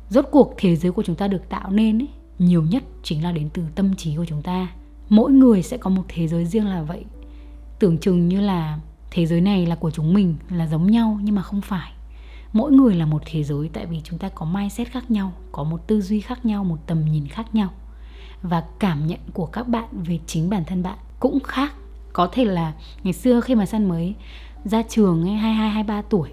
rốt 0.10 0.25
cuộc 0.32 0.53
thế 0.58 0.75
giới 0.75 0.91
của 0.91 1.03
chúng 1.03 1.15
ta 1.15 1.27
được 1.27 1.50
tạo 1.50 1.72
nên 1.72 2.01
ấy, 2.01 2.08
nhiều 2.41 2.63
nhất 2.63 2.83
chính 3.03 3.24
là 3.24 3.31
đến 3.31 3.50
từ 3.53 3.63
tâm 3.75 3.95
trí 3.95 4.15
của 4.15 4.25
chúng 4.25 4.41
ta. 4.41 4.67
Mỗi 5.10 5.31
người 5.31 5.63
sẽ 5.63 5.77
có 5.77 5.89
một 5.89 6.03
thế 6.07 6.27
giới 6.27 6.45
riêng 6.45 6.67
là 6.67 6.81
vậy. 6.81 7.05
Tưởng 7.79 7.98
chừng 7.98 8.27
như 8.27 8.41
là 8.41 8.79
thế 9.12 9.25
giới 9.25 9.41
này 9.41 9.65
là 9.65 9.75
của 9.75 9.91
chúng 9.91 10.13
mình, 10.13 10.36
là 10.50 10.67
giống 10.67 10.91
nhau 10.91 11.19
nhưng 11.24 11.36
mà 11.36 11.41
không 11.41 11.62
phải. 11.62 11.91
Mỗi 12.53 12.71
người 12.71 12.95
là 12.95 13.05
một 13.05 13.21
thế 13.25 13.43
giới 13.43 13.69
tại 13.74 13.86
vì 13.86 14.01
chúng 14.03 14.19
ta 14.19 14.29
có 14.29 14.45
mindset 14.45 14.88
khác 14.88 15.12
nhau, 15.12 15.33
có 15.51 15.63
một 15.63 15.88
tư 15.88 16.01
duy 16.01 16.21
khác 16.21 16.45
nhau, 16.45 16.63
một 16.63 16.77
tầm 16.88 17.05
nhìn 17.05 17.27
khác 17.27 17.55
nhau. 17.55 17.69
Và 18.41 18.63
cảm 18.79 19.07
nhận 19.07 19.19
của 19.33 19.45
các 19.45 19.67
bạn 19.67 19.88
về 19.91 20.19
chính 20.27 20.50
bản 20.50 20.63
thân 20.65 20.83
bạn 20.83 20.98
cũng 21.19 21.39
khác. 21.39 21.74
Có 22.13 22.29
thể 22.31 22.45
là 22.45 22.74
ngày 23.03 23.13
xưa 23.13 23.41
khi 23.41 23.55
mà 23.55 23.65
san 23.65 23.89
mới 23.89 24.15
ra 24.65 24.83
trường 24.89 25.24
ấy, 25.24 25.33
hai 25.33 25.53
hai 25.53 25.69
hai 25.69 25.83
ba 25.83 26.01
tuổi, 26.01 26.29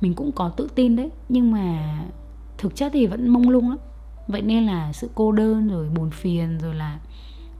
mình 0.00 0.14
cũng 0.14 0.32
có 0.32 0.48
tự 0.48 0.68
tin 0.74 0.96
đấy. 0.96 1.10
Nhưng 1.28 1.52
mà 1.52 1.94
thực 2.58 2.76
chất 2.76 2.92
thì 2.92 3.06
vẫn 3.06 3.28
mông 3.28 3.48
lung 3.48 3.68
lắm 3.70 3.78
vậy 4.32 4.42
nên 4.42 4.66
là 4.66 4.92
sự 4.92 5.10
cô 5.14 5.32
đơn 5.32 5.68
rồi 5.68 5.88
buồn 5.96 6.10
phiền 6.10 6.58
rồi 6.62 6.74
là 6.74 6.98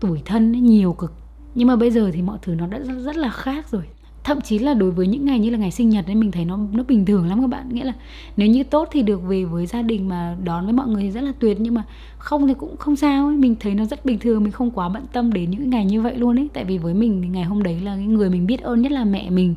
tuổi 0.00 0.22
thân 0.24 0.52
ấy 0.56 0.60
nhiều 0.60 0.92
cực. 0.92 1.12
Nhưng 1.54 1.68
mà 1.68 1.76
bây 1.76 1.90
giờ 1.90 2.10
thì 2.14 2.22
mọi 2.22 2.38
thứ 2.42 2.54
nó 2.54 2.66
đã 2.66 2.78
rất, 2.78 2.94
rất 3.00 3.16
là 3.16 3.30
khác 3.30 3.68
rồi. 3.68 3.82
Thậm 4.24 4.40
chí 4.40 4.58
là 4.58 4.74
đối 4.74 4.90
với 4.90 5.06
những 5.06 5.24
ngày 5.24 5.38
như 5.38 5.50
là 5.50 5.58
ngày 5.58 5.70
sinh 5.70 5.90
nhật 5.90 6.06
ấy 6.06 6.14
mình 6.14 6.30
thấy 6.30 6.44
nó 6.44 6.58
nó 6.72 6.84
bình 6.88 7.04
thường 7.04 7.28
lắm 7.28 7.40
các 7.40 7.46
bạn. 7.46 7.68
Nghĩa 7.68 7.84
là 7.84 7.92
nếu 8.36 8.48
như 8.48 8.64
tốt 8.64 8.88
thì 8.92 9.02
được 9.02 9.22
về 9.22 9.44
với 9.44 9.66
gia 9.66 9.82
đình 9.82 10.08
mà 10.08 10.36
đón 10.44 10.64
với 10.64 10.72
mọi 10.72 10.88
người 10.88 11.02
thì 11.02 11.10
rất 11.10 11.20
là 11.20 11.32
tuyệt 11.38 11.56
nhưng 11.60 11.74
mà 11.74 11.82
không 12.18 12.46
thì 12.46 12.54
cũng 12.54 12.76
không 12.76 12.96
sao 12.96 13.26
ấy. 13.26 13.36
Mình 13.36 13.56
thấy 13.60 13.74
nó 13.74 13.84
rất 13.84 14.04
bình 14.04 14.18
thường 14.18 14.42
mình 14.42 14.52
không 14.52 14.70
quá 14.70 14.88
bận 14.88 15.02
tâm 15.12 15.32
đến 15.32 15.50
những 15.50 15.70
ngày 15.70 15.84
như 15.84 16.02
vậy 16.02 16.16
luôn 16.16 16.38
ấy. 16.38 16.48
Tại 16.52 16.64
vì 16.64 16.78
với 16.78 16.94
mình 16.94 17.22
thì 17.22 17.28
ngày 17.28 17.44
hôm 17.44 17.62
đấy 17.62 17.80
là 17.80 17.96
cái 17.96 18.06
người 18.06 18.30
mình 18.30 18.46
biết 18.46 18.60
ơn 18.60 18.82
nhất 18.82 18.92
là 18.92 19.04
mẹ 19.04 19.30
mình. 19.30 19.54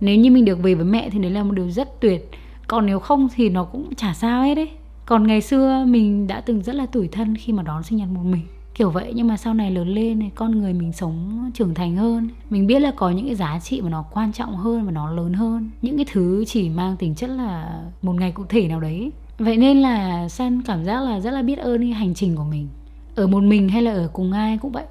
Nếu 0.00 0.16
như 0.16 0.30
mình 0.30 0.44
được 0.44 0.62
về 0.62 0.74
với 0.74 0.84
mẹ 0.84 1.10
thì 1.10 1.18
đấy 1.18 1.30
là 1.30 1.42
một 1.44 1.52
điều 1.52 1.70
rất 1.70 2.00
tuyệt. 2.00 2.30
Còn 2.66 2.86
nếu 2.86 2.98
không 2.98 3.28
thì 3.34 3.48
nó 3.48 3.64
cũng 3.64 3.94
chả 3.94 4.14
sao 4.14 4.42
hết 4.42 4.54
đấy 4.54 4.68
còn 5.08 5.26
ngày 5.26 5.40
xưa 5.40 5.84
mình 5.86 6.26
đã 6.26 6.40
từng 6.40 6.62
rất 6.62 6.74
là 6.74 6.86
tủi 6.86 7.08
thân 7.08 7.36
khi 7.36 7.52
mà 7.52 7.62
đón 7.62 7.82
sinh 7.82 7.98
nhật 7.98 8.08
một 8.08 8.24
mình, 8.24 8.46
kiểu 8.74 8.90
vậy. 8.90 9.12
Nhưng 9.14 9.28
mà 9.28 9.36
sau 9.36 9.54
này 9.54 9.70
lớn 9.70 9.88
lên 9.88 10.18
này, 10.18 10.30
con 10.34 10.60
người 10.60 10.72
mình 10.72 10.92
sống, 10.92 11.50
trưởng 11.54 11.74
thành 11.74 11.96
hơn, 11.96 12.28
mình 12.50 12.66
biết 12.66 12.78
là 12.78 12.92
có 12.96 13.10
những 13.10 13.26
cái 13.26 13.34
giá 13.34 13.58
trị 13.60 13.80
mà 13.80 13.90
nó 13.90 14.04
quan 14.12 14.32
trọng 14.32 14.56
hơn 14.56 14.84
và 14.84 14.92
nó 14.92 15.10
lớn 15.10 15.32
hơn. 15.32 15.70
Những 15.82 15.96
cái 15.96 16.06
thứ 16.12 16.44
chỉ 16.44 16.68
mang 16.68 16.96
tính 16.96 17.14
chất 17.14 17.30
là 17.30 17.82
một 18.02 18.12
ngày 18.12 18.32
cụ 18.32 18.44
thể 18.48 18.68
nào 18.68 18.80
đấy. 18.80 19.12
Vậy 19.38 19.56
nên 19.56 19.78
là 19.82 20.28
san 20.28 20.62
cảm 20.62 20.84
giác 20.84 21.02
là 21.02 21.20
rất 21.20 21.30
là 21.30 21.42
biết 21.42 21.58
ơn 21.58 21.80
cái 21.80 21.90
hành 21.90 22.14
trình 22.14 22.36
của 22.36 22.44
mình. 22.44 22.68
Ở 23.14 23.26
một 23.26 23.42
mình 23.42 23.68
hay 23.68 23.82
là 23.82 23.92
ở 23.92 24.10
cùng 24.12 24.32
ai 24.32 24.58
cũng 24.58 24.72
vậy. 24.72 24.84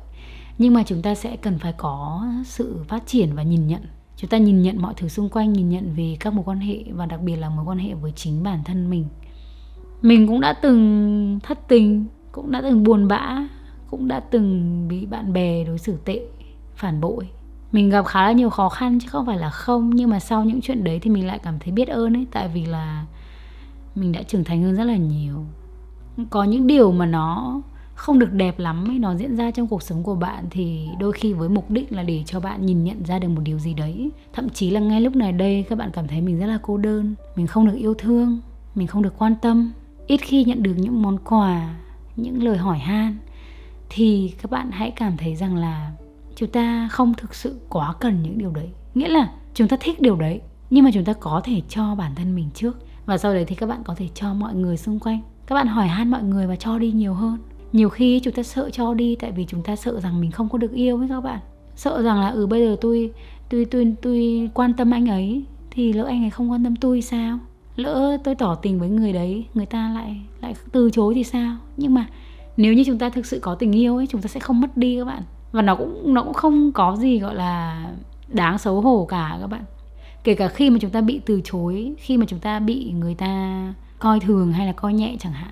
Nhưng 0.57 0.73
mà 0.73 0.83
chúng 0.83 1.01
ta 1.01 1.15
sẽ 1.15 1.35
cần 1.35 1.59
phải 1.59 1.73
có 1.77 2.27
sự 2.45 2.83
phát 2.87 3.07
triển 3.07 3.35
và 3.35 3.43
nhìn 3.43 3.67
nhận. 3.67 3.81
Chúng 4.15 4.29
ta 4.29 4.37
nhìn 4.37 4.61
nhận 4.61 4.81
mọi 4.81 4.93
thứ 4.97 5.07
xung 5.07 5.29
quanh, 5.29 5.53
nhìn 5.53 5.69
nhận 5.69 5.93
về 5.97 6.17
các 6.19 6.33
mối 6.33 6.43
quan 6.45 6.59
hệ 6.59 6.83
và 6.91 7.05
đặc 7.05 7.21
biệt 7.21 7.35
là 7.35 7.49
mối 7.49 7.65
quan 7.65 7.77
hệ 7.77 7.93
với 7.93 8.11
chính 8.11 8.43
bản 8.43 8.59
thân 8.65 8.89
mình 8.89 9.05
mình 10.01 10.27
cũng 10.27 10.41
đã 10.41 10.53
từng 10.53 11.39
thất 11.43 11.67
tình, 11.67 12.05
cũng 12.31 12.51
đã 12.51 12.61
từng 12.61 12.83
buồn 12.83 13.07
bã, 13.07 13.47
cũng 13.89 14.07
đã 14.07 14.19
từng 14.19 14.87
bị 14.87 15.05
bạn 15.05 15.33
bè 15.33 15.63
đối 15.63 15.77
xử 15.77 15.97
tệ, 16.05 16.21
phản 16.75 17.01
bội. 17.01 17.29
Mình 17.71 17.89
gặp 17.89 18.05
khá 18.05 18.23
là 18.23 18.31
nhiều 18.31 18.49
khó 18.49 18.69
khăn 18.69 18.99
chứ 18.99 19.07
không 19.09 19.25
phải 19.25 19.37
là 19.37 19.49
không, 19.49 19.89
nhưng 19.89 20.09
mà 20.09 20.19
sau 20.19 20.43
những 20.43 20.61
chuyện 20.61 20.83
đấy 20.83 20.99
thì 20.99 21.09
mình 21.09 21.27
lại 21.27 21.39
cảm 21.39 21.59
thấy 21.59 21.71
biết 21.71 21.87
ơn 21.87 22.17
ấy, 22.17 22.27
tại 22.31 22.49
vì 22.53 22.65
là 22.65 23.05
mình 23.95 24.11
đã 24.11 24.23
trưởng 24.23 24.43
thành 24.43 24.63
hơn 24.63 24.75
rất 24.75 24.83
là 24.83 24.97
nhiều. 24.97 25.45
Có 26.29 26.43
những 26.43 26.67
điều 26.67 26.91
mà 26.91 27.05
nó 27.05 27.61
không 27.95 28.19
được 28.19 28.33
đẹp 28.33 28.59
lắm 28.59 28.85
ấy, 28.87 28.99
nó 28.99 29.15
diễn 29.15 29.35
ra 29.35 29.51
trong 29.51 29.67
cuộc 29.67 29.83
sống 29.83 30.03
của 30.03 30.15
bạn 30.15 30.45
thì 30.51 30.87
đôi 30.99 31.11
khi 31.11 31.33
với 31.33 31.49
mục 31.49 31.71
đích 31.71 31.93
là 31.93 32.03
để 32.03 32.23
cho 32.25 32.39
bạn 32.39 32.65
nhìn 32.65 32.83
nhận 32.83 33.05
ra 33.05 33.19
được 33.19 33.27
một 33.27 33.41
điều 33.43 33.59
gì 33.59 33.73
đấy. 33.73 34.09
Thậm 34.33 34.49
chí 34.49 34.69
là 34.69 34.79
ngay 34.79 35.01
lúc 35.01 35.15
này 35.15 35.31
đây, 35.31 35.65
các 35.69 35.77
bạn 35.77 35.89
cảm 35.93 36.07
thấy 36.07 36.21
mình 36.21 36.39
rất 36.39 36.45
là 36.45 36.59
cô 36.61 36.77
đơn, 36.77 37.15
mình 37.35 37.47
không 37.47 37.67
được 37.67 37.75
yêu 37.75 37.93
thương, 37.93 38.39
mình 38.75 38.87
không 38.87 39.01
được 39.01 39.13
quan 39.17 39.35
tâm 39.41 39.71
ít 40.07 40.17
khi 40.17 40.43
nhận 40.43 40.63
được 40.63 40.73
những 40.77 41.01
món 41.01 41.17
quà, 41.17 41.75
những 42.15 42.43
lời 42.43 42.57
hỏi 42.57 42.77
han, 42.77 43.17
thì 43.89 44.33
các 44.41 44.51
bạn 44.51 44.71
hãy 44.71 44.91
cảm 44.91 45.17
thấy 45.17 45.35
rằng 45.35 45.55
là 45.55 45.91
chúng 46.35 46.49
ta 46.49 46.87
không 46.91 47.13
thực 47.13 47.35
sự 47.35 47.59
quá 47.69 47.93
cần 47.99 48.23
những 48.23 48.37
điều 48.37 48.51
đấy. 48.51 48.69
Nghĩa 48.95 49.07
là 49.07 49.31
chúng 49.53 49.67
ta 49.67 49.77
thích 49.79 50.01
điều 50.01 50.15
đấy, 50.15 50.41
nhưng 50.69 50.83
mà 50.83 50.91
chúng 50.93 51.03
ta 51.03 51.13
có 51.13 51.41
thể 51.43 51.61
cho 51.69 51.95
bản 51.95 52.15
thân 52.15 52.35
mình 52.35 52.49
trước. 52.53 52.77
Và 53.05 53.17
sau 53.17 53.33
đấy 53.33 53.45
thì 53.45 53.55
các 53.55 53.69
bạn 53.69 53.83
có 53.83 53.95
thể 53.95 54.07
cho 54.13 54.33
mọi 54.33 54.55
người 54.55 54.77
xung 54.77 54.99
quanh. 54.99 55.21
Các 55.47 55.55
bạn 55.55 55.67
hỏi 55.67 55.87
han 55.87 56.11
mọi 56.11 56.23
người 56.23 56.47
và 56.47 56.55
cho 56.55 56.79
đi 56.79 56.91
nhiều 56.91 57.13
hơn. 57.13 57.37
Nhiều 57.73 57.89
khi 57.89 58.19
chúng 58.19 58.33
ta 58.33 58.43
sợ 58.43 58.69
cho 58.69 58.93
đi 58.93 59.15
tại 59.15 59.31
vì 59.31 59.45
chúng 59.45 59.63
ta 59.63 59.75
sợ 59.75 59.99
rằng 59.99 60.21
mình 60.21 60.31
không 60.31 60.49
có 60.49 60.57
được 60.57 60.71
yêu 60.71 60.97
với 60.97 61.07
các 61.07 61.21
bạn. 61.21 61.39
Sợ 61.75 62.01
rằng 62.01 62.19
là 62.19 62.29
ừ 62.29 62.47
bây 62.47 62.65
giờ 62.65 62.75
tôi 62.81 63.11
tôi 63.49 63.65
tôi 63.65 63.95
tôi 64.01 64.49
quan 64.53 64.73
tâm 64.73 64.91
anh 64.91 65.05
ấy 65.05 65.43
thì 65.71 65.93
lỡ 65.93 66.03
anh 66.03 66.23
ấy 66.23 66.29
không 66.29 66.51
quan 66.51 66.63
tâm 66.63 66.75
tôi 66.75 67.01
sao? 67.01 67.39
Lỡ 67.77 68.17
tôi 68.23 68.35
tỏ 68.35 68.55
tình 68.55 68.79
với 68.79 68.89
người 68.89 69.13
đấy, 69.13 69.45
người 69.53 69.65
ta 69.65 69.91
lại 69.95 70.21
lại 70.41 70.55
từ 70.71 70.89
chối 70.93 71.13
thì 71.13 71.23
sao? 71.23 71.55
Nhưng 71.77 71.93
mà 71.93 72.05
nếu 72.57 72.73
như 72.73 72.83
chúng 72.83 72.97
ta 72.97 73.09
thực 73.09 73.25
sự 73.25 73.39
có 73.39 73.55
tình 73.55 73.71
yêu 73.75 73.97
ấy, 73.97 74.07
chúng 74.07 74.21
ta 74.21 74.27
sẽ 74.27 74.39
không 74.39 74.61
mất 74.61 74.77
đi 74.77 74.97
các 74.97 75.05
bạn. 75.05 75.21
Và 75.51 75.61
nó 75.61 75.75
cũng 75.75 76.13
nó 76.13 76.23
cũng 76.23 76.33
không 76.33 76.71
có 76.71 76.95
gì 76.95 77.19
gọi 77.19 77.35
là 77.35 77.85
đáng 78.27 78.57
xấu 78.57 78.81
hổ 78.81 79.05
cả 79.09 79.37
các 79.41 79.47
bạn. 79.47 79.63
Kể 80.23 80.33
cả 80.33 80.47
khi 80.47 80.69
mà 80.69 80.77
chúng 80.81 80.91
ta 80.91 81.01
bị 81.01 81.21
từ 81.25 81.41
chối, 81.43 81.93
khi 81.97 82.17
mà 82.17 82.25
chúng 82.25 82.39
ta 82.39 82.59
bị 82.59 82.91
người 82.91 83.15
ta 83.15 83.63
coi 83.99 84.19
thường 84.19 84.51
hay 84.51 84.67
là 84.67 84.71
coi 84.73 84.93
nhẹ 84.93 85.15
chẳng 85.19 85.33
hạn, 85.33 85.51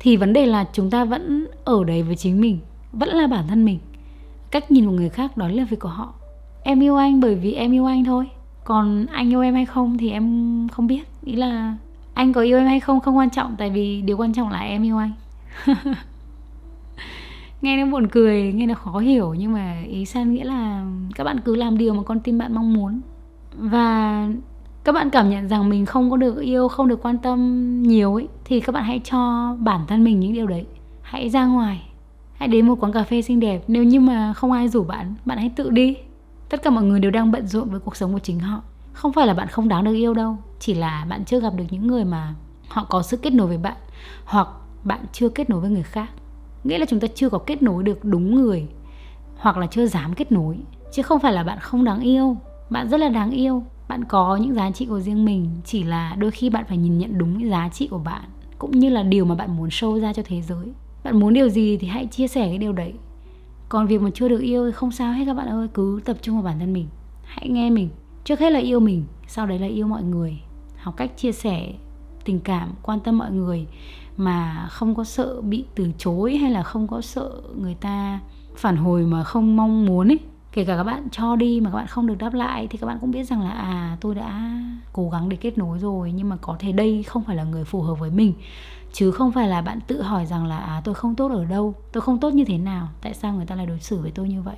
thì 0.00 0.16
vấn 0.16 0.32
đề 0.32 0.46
là 0.46 0.66
chúng 0.72 0.90
ta 0.90 1.04
vẫn 1.04 1.46
ở 1.64 1.84
đấy 1.84 2.02
với 2.02 2.16
chính 2.16 2.40
mình, 2.40 2.58
vẫn 2.92 3.08
là 3.08 3.26
bản 3.26 3.48
thân 3.48 3.64
mình. 3.64 3.78
Cách 4.50 4.70
nhìn 4.70 4.86
của 4.86 4.92
người 4.92 5.08
khác 5.08 5.36
đó 5.36 5.48
là 5.48 5.64
việc 5.64 5.80
của 5.80 5.88
họ. 5.88 6.14
Em 6.62 6.82
yêu 6.82 6.96
anh 6.96 7.20
bởi 7.20 7.34
vì 7.34 7.52
em 7.52 7.72
yêu 7.72 7.86
anh 7.86 8.04
thôi 8.04 8.28
còn 8.70 9.06
anh 9.12 9.32
yêu 9.32 9.40
em 9.40 9.54
hay 9.54 9.66
không 9.66 9.98
thì 9.98 10.10
em 10.10 10.68
không 10.68 10.86
biết. 10.86 11.02
Ý 11.24 11.36
là 11.36 11.76
anh 12.14 12.32
có 12.32 12.40
yêu 12.40 12.58
em 12.58 12.66
hay 12.66 12.80
không 12.80 13.00
không 13.00 13.16
quan 13.16 13.30
trọng, 13.30 13.54
tại 13.58 13.70
vì 13.70 14.02
điều 14.02 14.16
quan 14.16 14.32
trọng 14.32 14.48
là 14.48 14.60
em 14.60 14.82
yêu 14.82 14.98
anh. 14.98 15.12
Nghe 17.62 17.76
nó 17.76 17.90
buồn 17.92 18.06
cười, 18.08 18.52
nghe 18.52 18.66
nó 18.66 18.74
khó 18.74 18.98
hiểu, 18.98 19.34
nhưng 19.34 19.52
mà 19.52 19.82
ý 19.88 20.04
san 20.04 20.32
nghĩa 20.32 20.44
là 20.44 20.86
các 21.14 21.24
bạn 21.24 21.40
cứ 21.44 21.56
làm 21.56 21.78
điều 21.78 21.94
mà 21.94 22.02
con 22.02 22.20
tim 22.20 22.38
bạn 22.38 22.54
mong 22.54 22.74
muốn. 22.74 23.00
Và 23.58 24.28
các 24.84 24.92
bạn 24.92 25.10
cảm 25.10 25.30
nhận 25.30 25.48
rằng 25.48 25.68
mình 25.68 25.86
không 25.86 26.10
có 26.10 26.16
được 26.16 26.40
yêu, 26.40 26.68
không 26.68 26.88
được 26.88 27.02
quan 27.02 27.18
tâm 27.18 27.82
nhiều 27.82 28.14
ấy, 28.14 28.28
thì 28.44 28.60
các 28.60 28.74
bạn 28.74 28.84
hãy 28.84 29.00
cho 29.04 29.54
bản 29.60 29.80
thân 29.88 30.04
mình 30.04 30.20
những 30.20 30.32
điều 30.32 30.46
đấy. 30.46 30.64
Hãy 31.02 31.30
ra 31.30 31.46
ngoài, 31.46 31.82
hãy 32.34 32.48
đến 32.48 32.66
một 32.66 32.80
quán 32.80 32.92
cà 32.92 33.02
phê 33.02 33.22
xinh 33.22 33.40
đẹp. 33.40 33.64
Nếu 33.68 33.84
như 33.84 34.00
mà 34.00 34.32
không 34.32 34.52
ai 34.52 34.68
rủ 34.68 34.84
bạn 34.84 35.14
bạn 35.24 35.38
hãy 35.38 35.50
tự 35.56 35.70
đi 35.70 35.96
tất 36.50 36.62
cả 36.62 36.70
mọi 36.70 36.84
người 36.84 37.00
đều 37.00 37.10
đang 37.10 37.32
bận 37.32 37.46
rộn 37.46 37.70
với 37.70 37.80
cuộc 37.80 37.96
sống 37.96 38.12
của 38.12 38.18
chính 38.18 38.40
họ. 38.40 38.62
Không 38.92 39.12
phải 39.12 39.26
là 39.26 39.34
bạn 39.34 39.48
không 39.48 39.68
đáng 39.68 39.84
được 39.84 39.94
yêu 39.94 40.14
đâu, 40.14 40.36
chỉ 40.58 40.74
là 40.74 41.06
bạn 41.08 41.24
chưa 41.24 41.40
gặp 41.40 41.52
được 41.56 41.64
những 41.70 41.86
người 41.86 42.04
mà 42.04 42.34
họ 42.68 42.86
có 42.88 43.02
sự 43.02 43.16
kết 43.16 43.32
nối 43.32 43.46
với 43.46 43.58
bạn, 43.58 43.76
hoặc 44.24 44.48
bạn 44.84 45.00
chưa 45.12 45.28
kết 45.28 45.50
nối 45.50 45.60
với 45.60 45.70
người 45.70 45.82
khác. 45.82 46.10
Nghĩa 46.64 46.78
là 46.78 46.86
chúng 46.88 47.00
ta 47.00 47.08
chưa 47.14 47.28
có 47.28 47.38
kết 47.38 47.62
nối 47.62 47.82
được 47.82 48.04
đúng 48.04 48.34
người, 48.34 48.66
hoặc 49.36 49.56
là 49.56 49.66
chưa 49.66 49.86
dám 49.86 50.14
kết 50.14 50.32
nối, 50.32 50.58
chứ 50.92 51.02
không 51.02 51.20
phải 51.20 51.32
là 51.32 51.42
bạn 51.42 51.58
không 51.60 51.84
đáng 51.84 52.00
yêu. 52.00 52.36
Bạn 52.70 52.88
rất 52.88 53.00
là 53.00 53.08
đáng 53.08 53.30
yêu, 53.30 53.64
bạn 53.88 54.04
có 54.04 54.36
những 54.36 54.54
giá 54.54 54.70
trị 54.70 54.86
của 54.86 55.00
riêng 55.00 55.24
mình, 55.24 55.50
chỉ 55.64 55.84
là 55.84 56.14
đôi 56.18 56.30
khi 56.30 56.50
bạn 56.50 56.64
phải 56.68 56.76
nhìn 56.76 56.98
nhận 56.98 57.18
đúng 57.18 57.40
cái 57.40 57.48
giá 57.48 57.68
trị 57.72 57.88
của 57.88 57.98
bạn, 57.98 58.22
cũng 58.58 58.70
như 58.70 58.88
là 58.88 59.02
điều 59.02 59.24
mà 59.24 59.34
bạn 59.34 59.56
muốn 59.56 59.68
show 59.68 60.00
ra 60.00 60.12
cho 60.12 60.22
thế 60.26 60.42
giới. 60.42 60.66
Bạn 61.04 61.20
muốn 61.20 61.34
điều 61.34 61.48
gì 61.48 61.76
thì 61.76 61.86
hãy 61.86 62.06
chia 62.06 62.28
sẻ 62.28 62.48
cái 62.48 62.58
điều 62.58 62.72
đấy 62.72 62.92
còn 63.70 63.86
việc 63.86 64.02
mà 64.02 64.10
chưa 64.14 64.28
được 64.28 64.40
yêu 64.40 64.66
thì 64.66 64.72
không 64.72 64.92
sao 64.92 65.12
hết 65.12 65.24
các 65.26 65.34
bạn 65.34 65.48
ơi, 65.48 65.68
cứ 65.74 66.00
tập 66.04 66.16
trung 66.22 66.34
vào 66.34 66.44
bản 66.44 66.58
thân 66.58 66.72
mình. 66.72 66.86
Hãy 67.24 67.48
nghe 67.48 67.70
mình, 67.70 67.88
trước 68.24 68.40
hết 68.40 68.50
là 68.50 68.58
yêu 68.58 68.80
mình, 68.80 69.04
sau 69.26 69.46
đấy 69.46 69.58
là 69.58 69.66
yêu 69.66 69.86
mọi 69.86 70.02
người. 70.02 70.40
Học 70.76 70.94
cách 70.96 71.16
chia 71.16 71.32
sẻ 71.32 71.72
tình 72.24 72.40
cảm, 72.40 72.68
quan 72.82 73.00
tâm 73.00 73.18
mọi 73.18 73.30
người 73.30 73.66
mà 74.16 74.66
không 74.70 74.94
có 74.94 75.04
sợ 75.04 75.40
bị 75.40 75.64
từ 75.74 75.92
chối 75.98 76.36
hay 76.36 76.50
là 76.50 76.62
không 76.62 76.88
có 76.88 77.00
sợ 77.00 77.30
người 77.56 77.74
ta 77.74 78.20
phản 78.56 78.76
hồi 78.76 79.02
mà 79.02 79.24
không 79.24 79.56
mong 79.56 79.86
muốn 79.86 80.08
ấy. 80.08 80.18
Kể 80.52 80.64
cả 80.64 80.76
các 80.76 80.84
bạn 80.84 81.08
cho 81.10 81.36
đi 81.36 81.60
mà 81.60 81.70
các 81.70 81.76
bạn 81.76 81.86
không 81.86 82.06
được 82.06 82.18
đáp 82.18 82.34
lại 82.34 82.66
thì 82.70 82.78
các 82.78 82.86
bạn 82.86 82.98
cũng 83.00 83.10
biết 83.10 83.24
rằng 83.24 83.42
là 83.42 83.50
à 83.50 83.96
tôi 84.00 84.14
đã 84.14 84.60
cố 84.92 85.10
gắng 85.10 85.28
để 85.28 85.36
kết 85.36 85.58
nối 85.58 85.78
rồi 85.78 86.12
nhưng 86.12 86.28
mà 86.28 86.36
có 86.36 86.56
thể 86.58 86.72
đây 86.72 87.02
không 87.02 87.24
phải 87.24 87.36
là 87.36 87.44
người 87.44 87.64
phù 87.64 87.82
hợp 87.82 87.94
với 87.94 88.10
mình 88.10 88.34
chứ 88.92 89.10
không 89.10 89.32
phải 89.32 89.48
là 89.48 89.62
bạn 89.62 89.80
tự 89.86 90.02
hỏi 90.02 90.26
rằng 90.26 90.46
là 90.46 90.58
à 90.58 90.80
tôi 90.84 90.94
không 90.94 91.14
tốt 91.14 91.32
ở 91.32 91.44
đâu, 91.44 91.74
tôi 91.92 92.00
không 92.00 92.18
tốt 92.18 92.34
như 92.34 92.44
thế 92.44 92.58
nào, 92.58 92.88
tại 93.00 93.14
sao 93.14 93.32
người 93.32 93.46
ta 93.46 93.54
lại 93.54 93.66
đối 93.66 93.80
xử 93.80 94.00
với 94.00 94.10
tôi 94.10 94.28
như 94.28 94.42
vậy? 94.42 94.56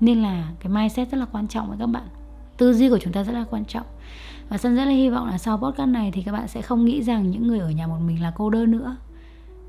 Nên 0.00 0.22
là 0.22 0.52
cái 0.60 0.72
mindset 0.72 1.10
rất 1.10 1.18
là 1.18 1.26
quan 1.32 1.48
trọng 1.48 1.68
với 1.68 1.78
các 1.78 1.86
bạn. 1.86 2.08
Tư 2.56 2.72
duy 2.72 2.88
của 2.88 2.98
chúng 2.98 3.12
ta 3.12 3.22
rất 3.22 3.32
là 3.32 3.44
quan 3.50 3.64
trọng. 3.64 3.86
Và 4.48 4.58
sân 4.58 4.76
rất 4.76 4.84
là 4.84 4.90
hy 4.90 5.08
vọng 5.08 5.26
là 5.26 5.38
sau 5.38 5.58
podcast 5.58 5.88
này 5.88 6.10
thì 6.12 6.22
các 6.22 6.32
bạn 6.32 6.48
sẽ 6.48 6.62
không 6.62 6.84
nghĩ 6.84 7.02
rằng 7.02 7.30
những 7.30 7.46
người 7.46 7.58
ở 7.58 7.70
nhà 7.70 7.86
một 7.86 7.98
mình 8.06 8.22
là 8.22 8.32
cô 8.36 8.50
đơn 8.50 8.70
nữa. 8.70 8.96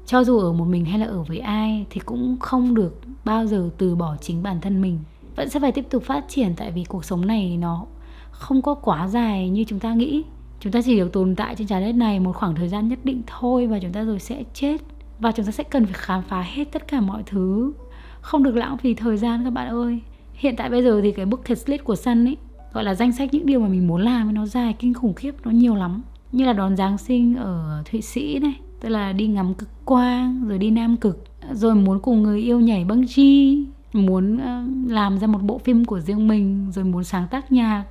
Cho 0.05 0.23
dù 0.23 0.39
ở 0.39 0.53
một 0.53 0.65
mình 0.65 0.85
hay 0.85 0.99
là 0.99 1.05
ở 1.05 1.23
với 1.23 1.39
ai 1.39 1.85
thì 1.89 1.99
cũng 1.99 2.37
không 2.39 2.75
được 2.75 3.01
bao 3.25 3.45
giờ 3.45 3.69
từ 3.77 3.95
bỏ 3.95 4.15
chính 4.21 4.43
bản 4.43 4.61
thân 4.61 4.81
mình. 4.81 4.99
Vẫn 5.35 5.49
sẽ 5.49 5.59
phải 5.59 5.71
tiếp 5.71 5.85
tục 5.89 6.03
phát 6.03 6.25
triển 6.29 6.53
tại 6.57 6.71
vì 6.71 6.83
cuộc 6.83 7.05
sống 7.05 7.25
này 7.25 7.57
nó 7.57 7.85
không 8.31 8.61
có 8.61 8.73
quá 8.73 9.07
dài 9.07 9.49
như 9.49 9.63
chúng 9.67 9.79
ta 9.79 9.93
nghĩ 9.93 10.23
chúng 10.59 10.73
ta 10.73 10.81
chỉ 10.81 10.97
được 10.97 11.13
tồn 11.13 11.35
tại 11.35 11.55
trên 11.55 11.67
trái 11.67 11.81
đất 11.81 11.95
này 11.95 12.19
một 12.19 12.35
khoảng 12.35 12.55
thời 12.55 12.67
gian 12.67 12.87
nhất 12.87 12.99
định 13.03 13.21
thôi 13.27 13.67
và 13.67 13.79
chúng 13.79 13.91
ta 13.91 14.03
rồi 14.03 14.19
sẽ 14.19 14.43
chết. 14.53 14.81
Và 15.19 15.31
chúng 15.31 15.45
ta 15.45 15.51
sẽ 15.51 15.63
cần 15.63 15.85
phải 15.85 15.93
khám 15.93 16.23
phá 16.23 16.41
hết 16.41 16.63
tất 16.71 16.87
cả 16.87 17.01
mọi 17.01 17.23
thứ. 17.25 17.73
Không 18.21 18.43
được 18.43 18.55
lãng 18.55 18.77
phí 18.77 18.93
thời 18.93 19.17
gian, 19.17 19.43
các 19.43 19.49
bạn 19.49 19.67
ơi. 19.67 19.99
Hiện 20.33 20.55
tại 20.55 20.69
bây 20.69 20.83
giờ 20.83 20.99
thì 21.03 21.11
cái 21.11 21.25
bucket 21.25 21.69
list 21.69 21.83
của 21.83 21.95
Sun 21.95 22.27
ấy, 22.27 22.37
gọi 22.73 22.83
là 22.83 22.95
danh 22.95 23.11
sách 23.11 23.33
những 23.33 23.45
điều 23.45 23.59
mà 23.59 23.67
mình 23.67 23.87
muốn 23.87 24.01
làm 24.01 24.33
nó 24.33 24.45
dài, 24.45 24.75
kinh 24.79 24.93
khủng 24.93 25.13
khiếp, 25.13 25.35
nó 25.43 25.51
nhiều 25.51 25.75
lắm. 25.75 26.01
Như 26.31 26.45
là 26.45 26.53
đón 26.53 26.77
Giáng 26.77 26.97
sinh 26.97 27.35
ở 27.35 27.83
Thụy 27.91 28.01
Sĩ 28.01 28.39
này, 28.39 28.53
tức 28.79 28.89
là 28.89 29.13
đi 29.13 29.27
ngắm 29.27 29.53
cực 29.53 29.69
quang, 29.85 30.43
rồi 30.47 30.57
đi 30.57 30.71
Nam 30.71 30.97
Cực, 30.97 31.23
rồi 31.51 31.75
muốn 31.75 31.99
cùng 31.99 32.23
người 32.23 32.41
yêu 32.41 32.59
nhảy 32.59 32.85
băng 32.85 33.07
chi 33.07 33.63
muốn 33.93 34.37
ờ, 34.37 34.63
làm 34.87 35.17
ra 35.17 35.27
một 35.27 35.43
bộ 35.43 35.57
phim 35.57 35.85
của 35.85 35.99
riêng 35.99 36.27
mình, 36.27 36.71
rồi 36.71 36.85
muốn 36.85 37.03
sáng 37.03 37.27
tác 37.31 37.51
nhạc 37.51 37.85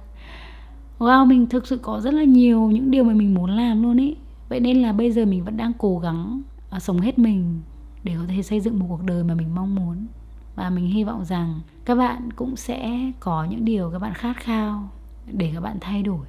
wow 0.98 1.26
mình 1.26 1.46
thực 1.46 1.66
sự 1.66 1.78
có 1.78 2.00
rất 2.00 2.14
là 2.14 2.24
nhiều 2.24 2.61
những 2.61 2.90
điều 2.90 3.04
mà 3.04 3.14
mình 3.14 3.35
muốn 3.35 3.50
làm 3.50 3.82
luôn 3.82 3.96
ý. 3.96 4.16
Vậy 4.48 4.61
nên 4.61 4.82
là 4.82 4.92
bây 4.92 5.12
giờ 5.12 5.24
mình 5.24 5.44
vẫn 5.44 5.56
đang 5.56 5.72
cố 5.78 5.98
gắng 5.98 6.42
uh, 6.76 6.82
sống 6.82 7.00
hết 7.00 7.18
mình 7.18 7.61
để 8.04 8.14
có 8.18 8.24
thể 8.28 8.42
xây 8.42 8.61
dựng 8.61 8.78
một 8.78 8.87
cuộc 8.88 9.02
đời 9.04 9.24
mà 9.24 9.35
mình 9.35 9.54
mong 9.54 9.74
muốn. 9.74 10.06
Và 10.54 10.70
mình 10.70 10.87
hy 10.87 11.04
vọng 11.04 11.24
rằng 11.24 11.61
các 11.85 11.94
bạn 11.94 12.32
cũng 12.37 12.56
sẽ 12.56 13.12
có 13.20 13.44
những 13.44 13.64
điều 13.64 13.90
các 13.90 13.98
bạn 13.98 14.14
khát 14.14 14.37
khao 14.37 14.88
để 15.32 15.50
các 15.54 15.61
bạn 15.61 15.76
thay 15.80 16.02
đổi 16.02 16.26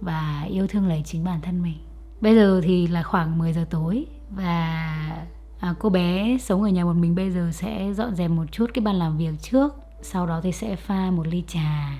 và 0.00 0.46
yêu 0.50 0.66
thương 0.66 0.88
lấy 0.88 1.02
chính 1.04 1.24
bản 1.24 1.40
thân 1.40 1.62
mình. 1.62 1.78
Bây 2.20 2.34
giờ 2.34 2.60
thì 2.64 2.86
là 2.86 3.02
khoảng 3.02 3.38
10 3.38 3.52
giờ 3.52 3.64
tối 3.70 4.06
và 4.30 4.80
à, 5.60 5.74
cô 5.78 5.88
bé 5.88 6.38
sống 6.40 6.62
ở 6.62 6.68
nhà 6.68 6.84
một 6.84 6.96
mình 6.96 7.14
bây 7.14 7.30
giờ 7.30 7.50
sẽ 7.52 7.92
dọn 7.94 8.14
dẹp 8.14 8.30
một 8.30 8.44
chút 8.52 8.70
cái 8.74 8.84
bàn 8.84 8.96
làm 8.96 9.16
việc 9.16 9.34
trước 9.42 9.74
sau 10.02 10.26
đó 10.26 10.40
thì 10.42 10.52
sẽ 10.52 10.76
pha 10.76 11.10
một 11.10 11.26
ly 11.26 11.44
trà 11.46 11.98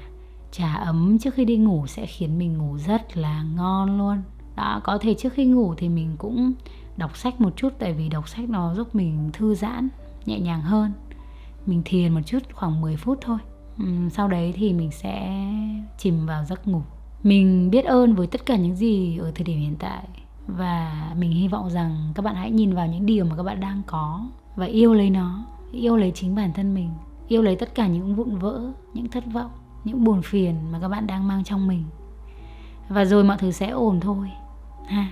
trà 0.53 0.75
ấm 0.75 1.19
trước 1.19 1.35
khi 1.35 1.45
đi 1.45 1.57
ngủ 1.57 1.87
sẽ 1.87 2.07
khiến 2.07 2.39
mình 2.39 2.59
ngủ 2.59 2.79
rất 2.79 3.17
là 3.17 3.43
ngon 3.43 3.99
luôn. 3.99 4.23
Đó, 4.57 4.81
có 4.85 4.99
thể 4.99 5.15
trước 5.15 5.33
khi 5.33 5.45
ngủ 5.45 5.75
thì 5.77 5.89
mình 5.89 6.17
cũng 6.19 6.53
đọc 6.97 7.17
sách 7.17 7.41
một 7.41 7.57
chút, 7.57 7.73
tại 7.79 7.93
vì 7.93 8.09
đọc 8.09 8.29
sách 8.29 8.49
nó 8.49 8.75
giúp 8.75 8.95
mình 8.95 9.31
thư 9.33 9.55
giãn, 9.55 9.89
nhẹ 10.27 10.41
nhàng 10.41 10.63
hơn. 10.63 10.93
Mình 11.67 11.83
thiền 11.85 12.15
một 12.15 12.21
chút 12.27 12.39
khoảng 12.53 12.81
10 12.81 12.97
phút 12.97 13.19
thôi. 13.21 13.39
Sau 14.11 14.29
đấy 14.29 14.53
thì 14.57 14.73
mình 14.73 14.91
sẽ 14.91 15.45
chìm 15.99 16.27
vào 16.27 16.45
giấc 16.45 16.69
ngủ. 16.69 16.83
Mình 17.23 17.71
biết 17.71 17.85
ơn 17.85 18.15
với 18.15 18.27
tất 18.27 18.47
cả 18.47 18.57
những 18.57 18.77
gì 18.77 19.19
ở 19.19 19.33
thời 19.35 19.45
điểm 19.45 19.61
hiện 19.61 19.77
tại 19.79 20.09
và 20.47 21.13
mình 21.19 21.31
hy 21.31 21.49
vọng 21.49 21.71
rằng 21.71 22.13
các 22.15 22.25
bạn 22.25 22.35
hãy 22.35 22.51
nhìn 22.51 22.75
vào 22.75 22.87
những 22.87 23.07
điều 23.07 23.25
mà 23.25 23.37
các 23.37 23.43
bạn 23.43 23.61
đang 23.61 23.83
có 23.87 24.27
và 24.57 24.67
yêu 24.67 24.95
lấy 24.95 25.11
nó, 25.11 25.47
yêu 25.73 25.97
lấy 25.97 26.13
chính 26.15 26.35
bản 26.35 26.53
thân 26.53 26.75
mình, 26.75 26.91
yêu 27.29 27.43
lấy 27.43 27.57
tất 27.57 27.75
cả 27.75 27.87
những 27.87 28.15
vụn 28.15 28.39
vỡ, 28.39 28.73
những 28.95 29.09
thất 29.09 29.25
vọng 29.33 29.51
những 29.85 30.05
buồn 30.05 30.23
phiền 30.23 30.73
mà 30.73 30.79
các 30.81 30.89
bạn 30.89 31.07
đang 31.07 31.29
mang 31.29 31.45
trong 31.45 31.67
mình. 31.67 31.85
Và 32.89 33.05
rồi 33.05 33.25
mọi 33.25 33.37
thứ 33.37 33.51
sẽ 33.51 33.69
ổn 33.69 34.01
thôi. 34.01 34.31
Ha. 34.87 35.07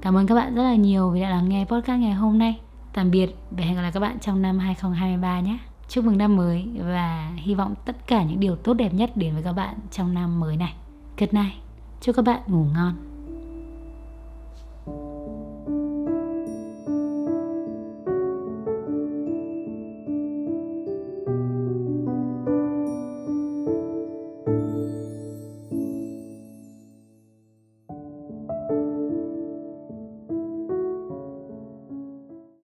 Cảm 0.00 0.16
ơn 0.16 0.26
các 0.26 0.34
bạn 0.34 0.54
rất 0.54 0.62
là 0.62 0.74
nhiều 0.74 1.10
vì 1.10 1.20
đã 1.20 1.30
lắng 1.30 1.48
nghe 1.48 1.64
podcast 1.64 2.00
ngày 2.00 2.12
hôm 2.12 2.38
nay. 2.38 2.60
Tạm 2.92 3.10
biệt 3.10 3.36
và 3.50 3.64
hẹn 3.64 3.74
gặp 3.74 3.82
lại 3.82 3.92
các 3.92 4.00
bạn 4.00 4.18
trong 4.18 4.42
năm 4.42 4.58
2023 4.58 5.40
nhé. 5.40 5.58
Chúc 5.88 6.04
mừng 6.04 6.18
năm 6.18 6.36
mới 6.36 6.68
và 6.78 7.32
hy 7.36 7.54
vọng 7.54 7.74
tất 7.84 8.06
cả 8.06 8.22
những 8.22 8.40
điều 8.40 8.56
tốt 8.56 8.74
đẹp 8.74 8.94
nhất 8.94 9.16
đến 9.16 9.34
với 9.34 9.42
các 9.42 9.52
bạn 9.52 9.74
trong 9.90 10.14
năm 10.14 10.40
mới 10.40 10.56
này. 10.56 10.74
Good 11.18 11.32
night. 11.32 11.54
Chúc 12.00 12.16
các 12.16 12.24
bạn 12.24 12.40
ngủ 12.46 12.64
ngon. 12.74 13.13